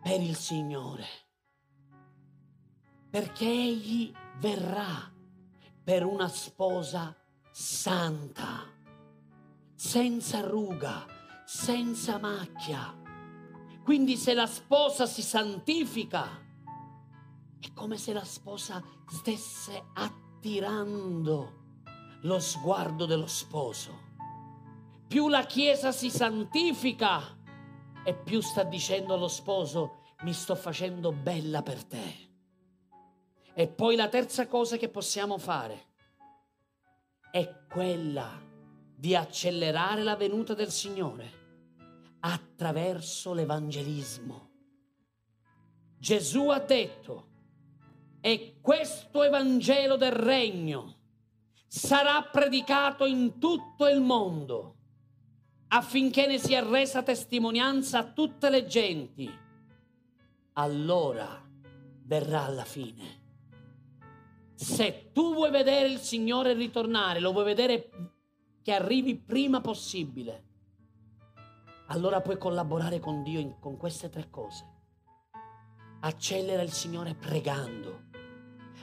[0.03, 1.07] per il Signore,
[3.09, 5.11] perché Egli verrà
[5.83, 7.17] per una sposa
[7.51, 8.67] santa,
[9.75, 11.19] senza ruga,
[11.53, 12.97] senza macchia.
[13.83, 16.25] Quindi se la sposa si santifica,
[17.59, 21.59] è come se la sposa stesse attirando
[22.23, 24.09] lo sguardo dello sposo.
[25.09, 27.37] Più la Chiesa si santifica
[28.05, 32.29] e più sta dicendo allo sposo mi sto facendo bella per te.
[33.55, 35.87] E poi la terza cosa che possiamo fare
[37.33, 38.41] è quella
[38.95, 41.39] di accelerare la venuta del Signore
[42.21, 44.49] attraverso l'evangelismo.
[45.99, 47.29] Gesù ha detto,
[48.21, 50.99] e questo Evangelo del Regno
[51.67, 54.77] sarà predicato in tutto il mondo
[55.69, 59.31] affinché ne sia resa testimonianza a tutte le genti.
[60.55, 61.49] Allora
[62.05, 63.19] verrà la fine.
[64.55, 67.91] Se tu vuoi vedere il Signore ritornare, lo vuoi vedere
[68.63, 70.49] che arrivi prima possibile,
[71.91, 74.65] allora puoi collaborare con Dio in, con queste tre cose.
[76.01, 78.09] Accelera il Signore pregando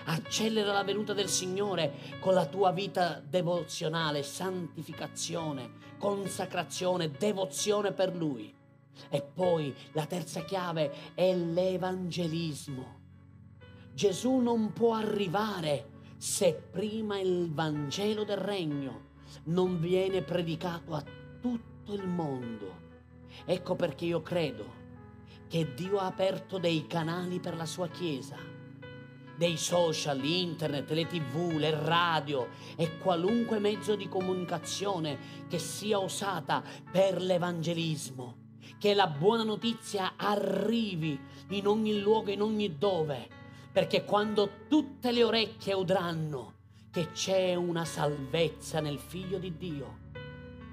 [0.07, 8.53] accelera la venuta del Signore con la tua vita devozionale, santificazione, consacrazione, devozione per Lui.
[9.09, 12.95] E poi la terza chiave è l'evangelismo.
[13.93, 19.05] Gesù non può arrivare se prima il Vangelo del Regno
[19.45, 21.03] non viene predicato a
[21.41, 22.86] tutto il mondo.
[23.45, 24.85] Ecco perché io credo
[25.47, 28.55] che Dio ha aperto dei canali per la sua Chiesa
[29.38, 36.64] dei social, internet, le tv, le radio e qualunque mezzo di comunicazione che sia usata
[36.91, 38.45] per l'evangelismo.
[38.80, 41.19] Che la buona notizia arrivi
[41.49, 43.27] in ogni luogo, in ogni dove,
[43.72, 46.53] perché quando tutte le orecchie udranno
[46.91, 50.05] che c'è una salvezza nel Figlio di Dio,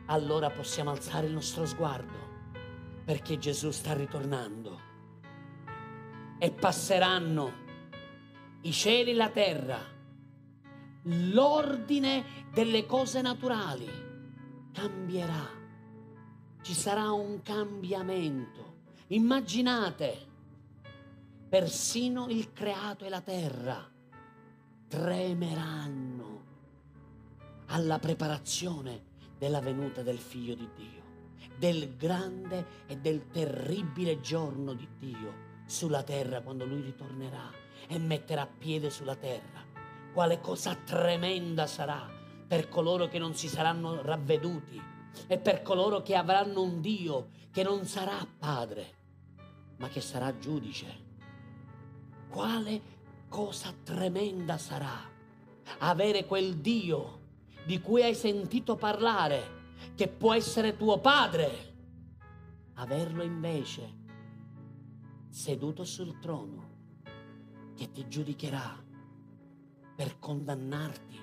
[0.06, 2.32] allora possiamo alzare il nostro sguardo,
[3.04, 4.92] perché Gesù sta ritornando.
[6.38, 7.52] E passeranno
[8.62, 9.78] i cieli e la terra,
[11.02, 13.88] l'ordine delle cose naturali
[14.72, 15.62] cambierà.
[16.62, 18.72] Ci sarà un cambiamento.
[19.08, 20.26] Immaginate,
[21.48, 23.88] persino il creato e la terra
[24.88, 26.42] tremeranno
[27.66, 31.02] alla preparazione della venuta del Figlio di Dio,
[31.56, 37.50] del grande e del terribile giorno di Dio sulla terra quando Lui ritornerà
[37.88, 39.62] e metterà piede sulla terra.
[40.12, 42.08] Quale cosa tremenda sarà
[42.46, 44.80] per coloro che non si saranno ravveduti
[45.26, 48.94] e per coloro che avranno un Dio che non sarà padre,
[49.76, 51.02] ma che sarà giudice.
[52.28, 52.80] Quale
[53.28, 55.12] cosa tremenda sarà
[55.78, 57.20] avere quel Dio
[57.64, 59.53] di cui hai sentito parlare,
[59.94, 61.72] che può essere tuo padre,
[62.74, 64.02] averlo invece
[65.28, 66.72] seduto sul trono
[67.74, 68.82] che ti giudicherà
[69.96, 71.20] per condannarti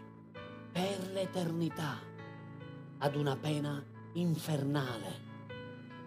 [0.72, 1.98] per l'eternità
[3.00, 3.84] ad una pena
[4.14, 5.30] infernale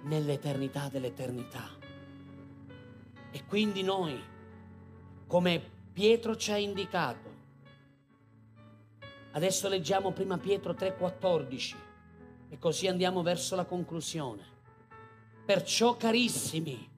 [0.02, 1.68] nell'eternità dell'eternità.
[3.31, 4.18] E quindi noi,
[5.26, 7.32] come Pietro ci ha indicato,
[9.32, 11.76] adesso leggiamo prima Pietro 3:14
[12.55, 14.43] e così andiamo verso la conclusione.
[15.44, 16.89] Perciò carissimi,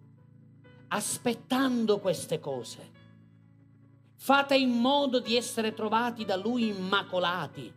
[0.88, 2.92] aspettando queste cose,
[4.18, 7.72] Fate in modo di essere trovati da Lui immacolati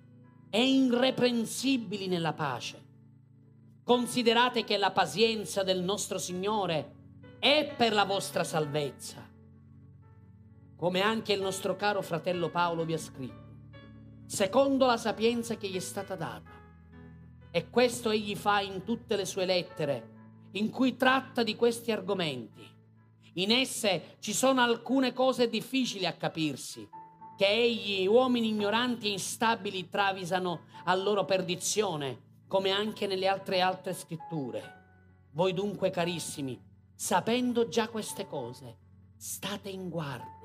[0.50, 2.88] e irreprensibili nella pace.
[3.84, 6.96] Considerate che la pazienza del nostro Signore
[7.38, 9.28] è per la vostra salvezza,
[10.76, 13.58] come anche il nostro caro fratello Paolo vi ha scritto,
[14.26, 16.59] secondo la sapienza che gli è stata data.
[17.52, 20.18] E questo egli fa in tutte le sue lettere,
[20.52, 22.68] in cui tratta di questi argomenti.
[23.34, 26.88] In esse ci sono alcune cose difficili a capirsi,
[27.38, 33.94] che egli, uomini ignoranti e instabili, travisano a loro perdizione, come anche nelle altre altre
[33.94, 34.78] scritture.
[35.32, 36.62] Voi dunque, carissimi,
[36.94, 38.78] sapendo già queste cose,
[39.16, 40.38] state in guardia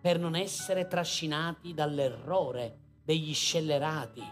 [0.00, 4.22] per non essere trascinati dall'errore degli scellerati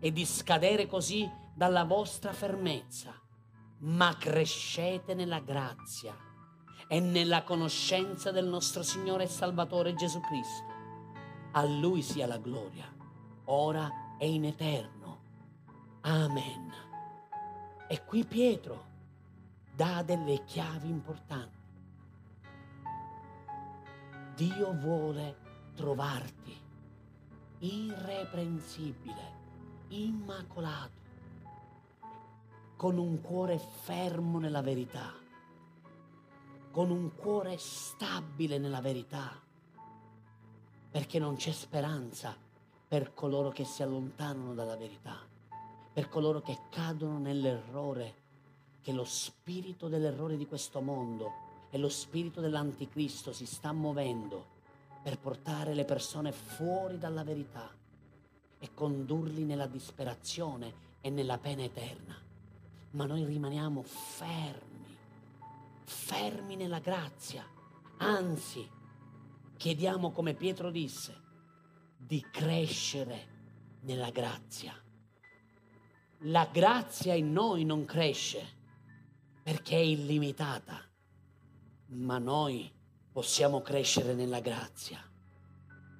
[0.00, 3.12] e di scadere così dalla vostra fermezza,
[3.78, 6.16] ma crescete nella grazia
[6.88, 10.66] e nella conoscenza del nostro Signore e Salvatore Gesù Cristo.
[11.52, 12.92] A Lui sia la gloria,
[13.46, 14.96] ora e in eterno.
[16.02, 16.72] Amen.
[17.88, 18.86] E qui Pietro
[19.74, 21.56] dà delle chiavi importanti.
[24.34, 25.36] Dio vuole
[25.74, 26.56] trovarti
[27.60, 29.37] irreprensibile,
[29.88, 31.06] immacolato,
[32.76, 35.12] con un cuore fermo nella verità,
[36.70, 39.40] con un cuore stabile nella verità,
[40.90, 42.36] perché non c'è speranza
[42.86, 45.18] per coloro che si allontanano dalla verità,
[45.92, 48.14] per coloro che cadono nell'errore,
[48.80, 54.56] che lo spirito dell'errore di questo mondo e lo spirito dell'anticristo si sta muovendo
[55.02, 57.70] per portare le persone fuori dalla verità
[58.58, 62.16] e condurli nella disperazione e nella pena eterna.
[62.90, 64.96] Ma noi rimaniamo fermi,
[65.84, 67.46] fermi nella grazia.
[67.98, 68.68] Anzi,
[69.56, 71.16] chiediamo, come Pietro disse,
[71.96, 73.36] di crescere
[73.80, 74.74] nella grazia.
[76.22, 78.56] La grazia in noi non cresce
[79.42, 80.88] perché è illimitata
[81.90, 82.70] ma noi
[83.10, 85.07] possiamo crescere nella grazia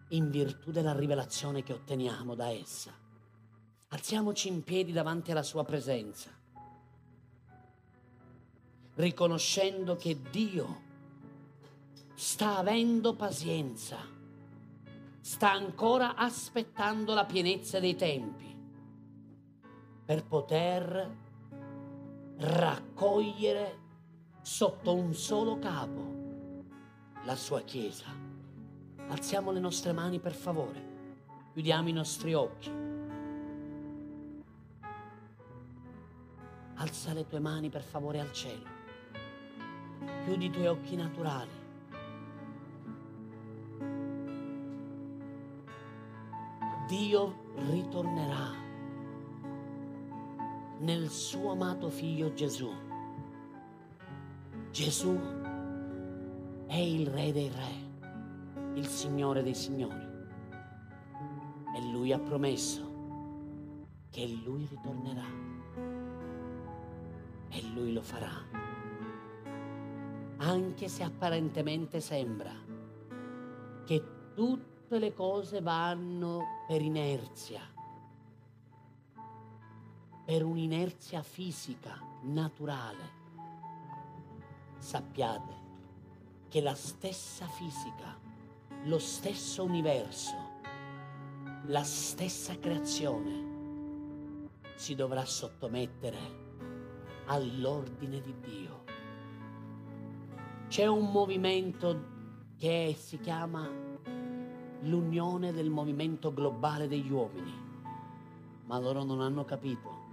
[0.09, 2.93] in virtù della rivelazione che otteniamo da essa.
[3.89, 6.31] Alziamoci in piedi davanti alla sua presenza,
[8.95, 10.83] riconoscendo che Dio
[12.15, 13.97] sta avendo pazienza,
[15.21, 18.57] sta ancora aspettando la pienezza dei tempi
[20.05, 21.17] per poter
[22.39, 23.87] raccogliere
[24.43, 26.17] sotto un solo capo
[27.25, 28.28] la sua Chiesa.
[29.09, 30.83] Alziamo le nostre mani per favore,
[31.53, 32.71] chiudiamo i nostri occhi.
[36.75, 38.65] Alza le tue mani per favore al cielo.
[40.25, 41.67] Chiudi i tuoi occhi naturali.
[46.87, 48.67] Dio ritornerà
[50.79, 52.87] nel suo amato figlio Gesù
[54.79, 55.19] Gesù
[56.67, 57.88] è il Re dei Re,
[58.79, 60.07] il Signore dei Signori.
[61.77, 62.87] E Lui ha promesso
[64.11, 65.27] che Lui ritornerà.
[67.51, 68.31] E Lui lo farà.
[70.39, 72.53] Anche se apparentemente sembra
[73.85, 77.61] che tutte le cose vanno per inerzia,
[80.25, 83.17] per un'inerzia fisica, naturale
[84.79, 85.67] sappiate
[86.49, 88.28] che la stessa fisica,
[88.85, 90.35] lo stesso universo,
[91.67, 93.47] la stessa creazione
[94.77, 96.47] si dovrà sottomettere
[97.27, 98.85] all'ordine di Dio.
[100.69, 102.17] C'è un movimento
[102.57, 103.69] che si chiama
[104.83, 107.53] l'unione del movimento globale degli uomini,
[108.67, 110.07] ma loro non hanno capito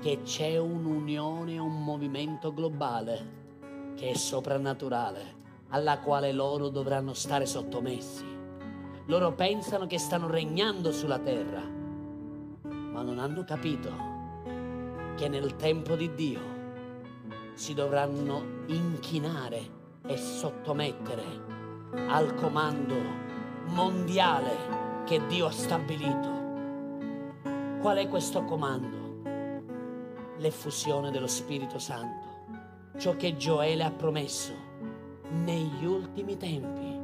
[0.00, 3.36] che c'è un'unione, un movimento globale
[3.96, 5.37] che è soprannaturale,
[5.68, 8.24] alla quale loro dovranno stare sottomessi.
[9.06, 13.90] Loro pensano che stanno regnando sulla terra, ma non hanno capito
[15.16, 16.40] che nel tempo di Dio
[17.54, 19.76] si dovranno inchinare
[20.06, 21.24] e sottomettere
[22.08, 22.94] al comando
[23.66, 26.36] mondiale che Dio ha stabilito.
[27.80, 28.96] Qual è questo comando?
[30.38, 32.28] L'effusione dello Spirito Santo
[32.98, 34.67] ciò che Gioele ha promesso.
[35.30, 36.98] Negli ultimi tempi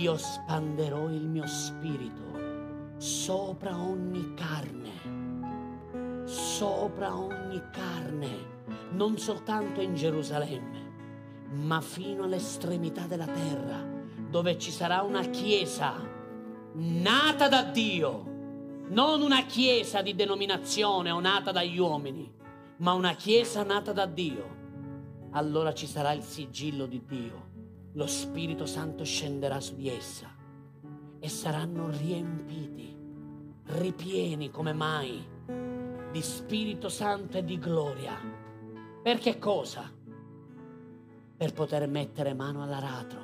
[0.00, 8.56] io spanderò il mio spirito sopra ogni carne, sopra ogni carne,
[8.90, 10.90] non soltanto in Gerusalemme,
[11.52, 13.86] ma fino all'estremità della terra,
[14.28, 15.94] dove ci sarà una chiesa
[16.72, 18.24] nata da Dio,
[18.88, 22.28] non una chiesa di denominazione o nata dagli uomini,
[22.78, 24.57] ma una chiesa nata da Dio
[25.38, 27.50] allora ci sarà il sigillo di Dio,
[27.92, 30.26] lo Spirito Santo scenderà su di essa
[31.20, 32.96] e saranno riempiti,
[33.66, 35.24] ripieni come mai
[36.10, 38.18] di Spirito Santo e di gloria.
[39.00, 39.88] Per che cosa?
[41.36, 43.20] Per poter mettere mano all'aratro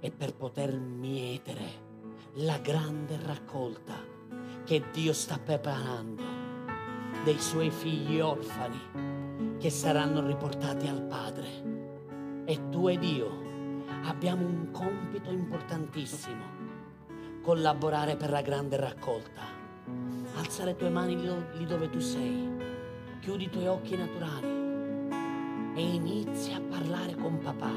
[0.00, 1.82] e per poter mietere
[2.34, 3.94] la grande raccolta
[4.64, 6.22] che Dio sta preparando
[7.24, 9.13] dei suoi figli orfani
[9.64, 11.46] che saranno riportati al Padre.
[12.44, 13.30] E tu ed io
[14.02, 16.42] abbiamo un compito importantissimo,
[17.40, 19.40] collaborare per la grande raccolta.
[20.34, 22.46] Alza le tue mani lì dove tu sei,
[23.20, 24.48] chiudi i tuoi occhi naturali
[25.74, 27.72] e inizia a parlare con papà.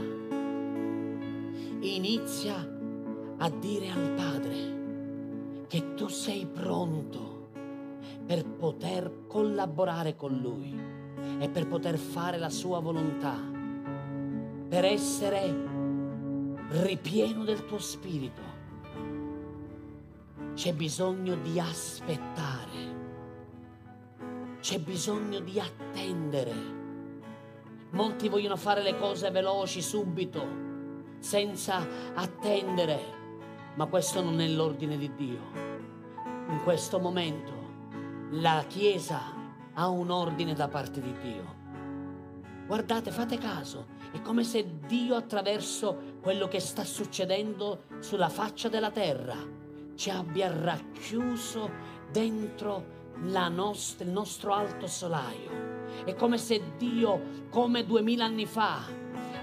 [1.80, 2.70] Inizia
[3.38, 7.48] a dire al Padre che tu sei pronto
[8.26, 10.97] per poter collaborare con Lui
[11.40, 13.36] e per poter fare la sua volontà,
[14.70, 15.54] per essere
[16.70, 18.56] ripieno del tuo spirito.
[20.54, 22.96] C'è bisogno di aspettare,
[24.60, 26.76] c'è bisogno di attendere.
[27.92, 30.66] Molti vogliono fare le cose veloci subito,
[31.20, 33.18] senza attendere
[33.78, 35.40] ma questo non è l'ordine di Dio.
[36.50, 37.54] In questo momento
[38.32, 39.37] la Chiesa
[39.80, 41.56] ha un ordine da parte di Dio.
[42.66, 48.92] Guardate, fate caso, è come se Dio attraverso quello che sta succedendo sulla faccia della
[48.92, 49.36] terra
[49.96, 51.70] ci abbia racchiuso
[52.12, 55.86] dentro nostra, il nostro alto solaio.
[56.06, 58.82] È come se Dio, come duemila anni fa,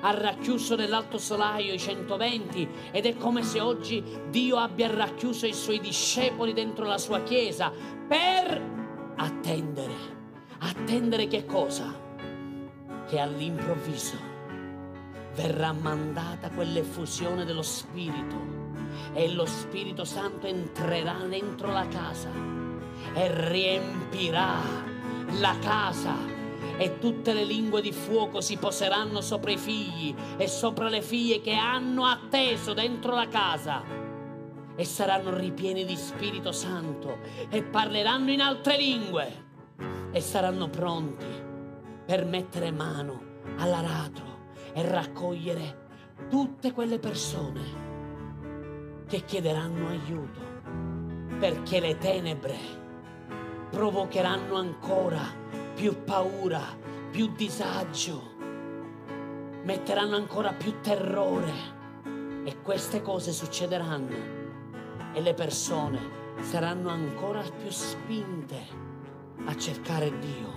[0.01, 5.55] ha racchiuso nell'alto solaio i 120 ed è come se oggi Dio abbia racchiuso i
[5.55, 7.73] suoi discepoli dentro la sua chiesa
[8.07, 10.24] per attendere.
[10.67, 11.93] Attendere che cosa?
[13.07, 14.17] Che all'improvviso
[15.35, 18.73] verrà mandata quell'effusione dello Spirito
[19.13, 22.31] e lo Spirito Santo entrerà dentro la casa
[23.13, 24.57] e riempirà
[25.39, 26.17] la casa
[26.79, 31.43] e tutte le lingue di fuoco si poseranno sopra i figli e sopra le figlie
[31.43, 33.83] che hanno atteso dentro la casa
[34.75, 37.19] e saranno ripieni di Spirito Santo
[37.51, 39.53] e parleranno in altre lingue
[40.13, 41.27] e saranno pronti
[42.05, 43.21] per mettere mano
[43.57, 44.25] all'aratro
[44.73, 45.83] e raccogliere
[46.29, 47.83] tutte quelle persone
[49.07, 50.41] che chiederanno aiuto
[51.39, 52.57] perché le tenebre
[53.71, 55.21] provocheranno ancora
[55.75, 56.63] più paura,
[57.11, 58.33] più disagio,
[59.65, 61.53] metteranno ancora più terrore
[62.45, 66.01] e queste cose succederanno e le persone
[66.41, 68.84] saranno ancora più spinte
[69.47, 70.53] a cercare Dio,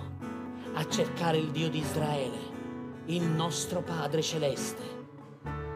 [0.72, 2.38] a cercare il Dio di Israele,
[3.06, 4.82] il nostro Padre Celeste,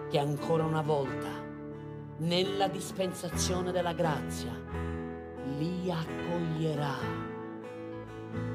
[0.09, 1.29] che ancora una volta
[2.19, 4.53] nella dispensazione della grazia
[5.59, 6.97] li accoglierà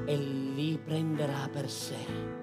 [0.04, 2.36] e li prenderà per sé.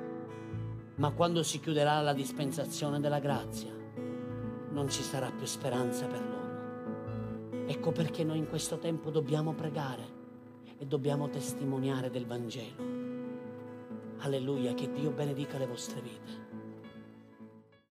[0.96, 3.74] Ma quando si chiuderà la dispensazione della grazia,
[4.70, 7.66] non ci sarà più speranza per loro.
[7.68, 10.15] Ecco perché noi in questo tempo dobbiamo pregare
[10.78, 13.04] e dobbiamo testimoniare del Vangelo.
[14.20, 16.45] Alleluia, che Dio benedica le vostre vite.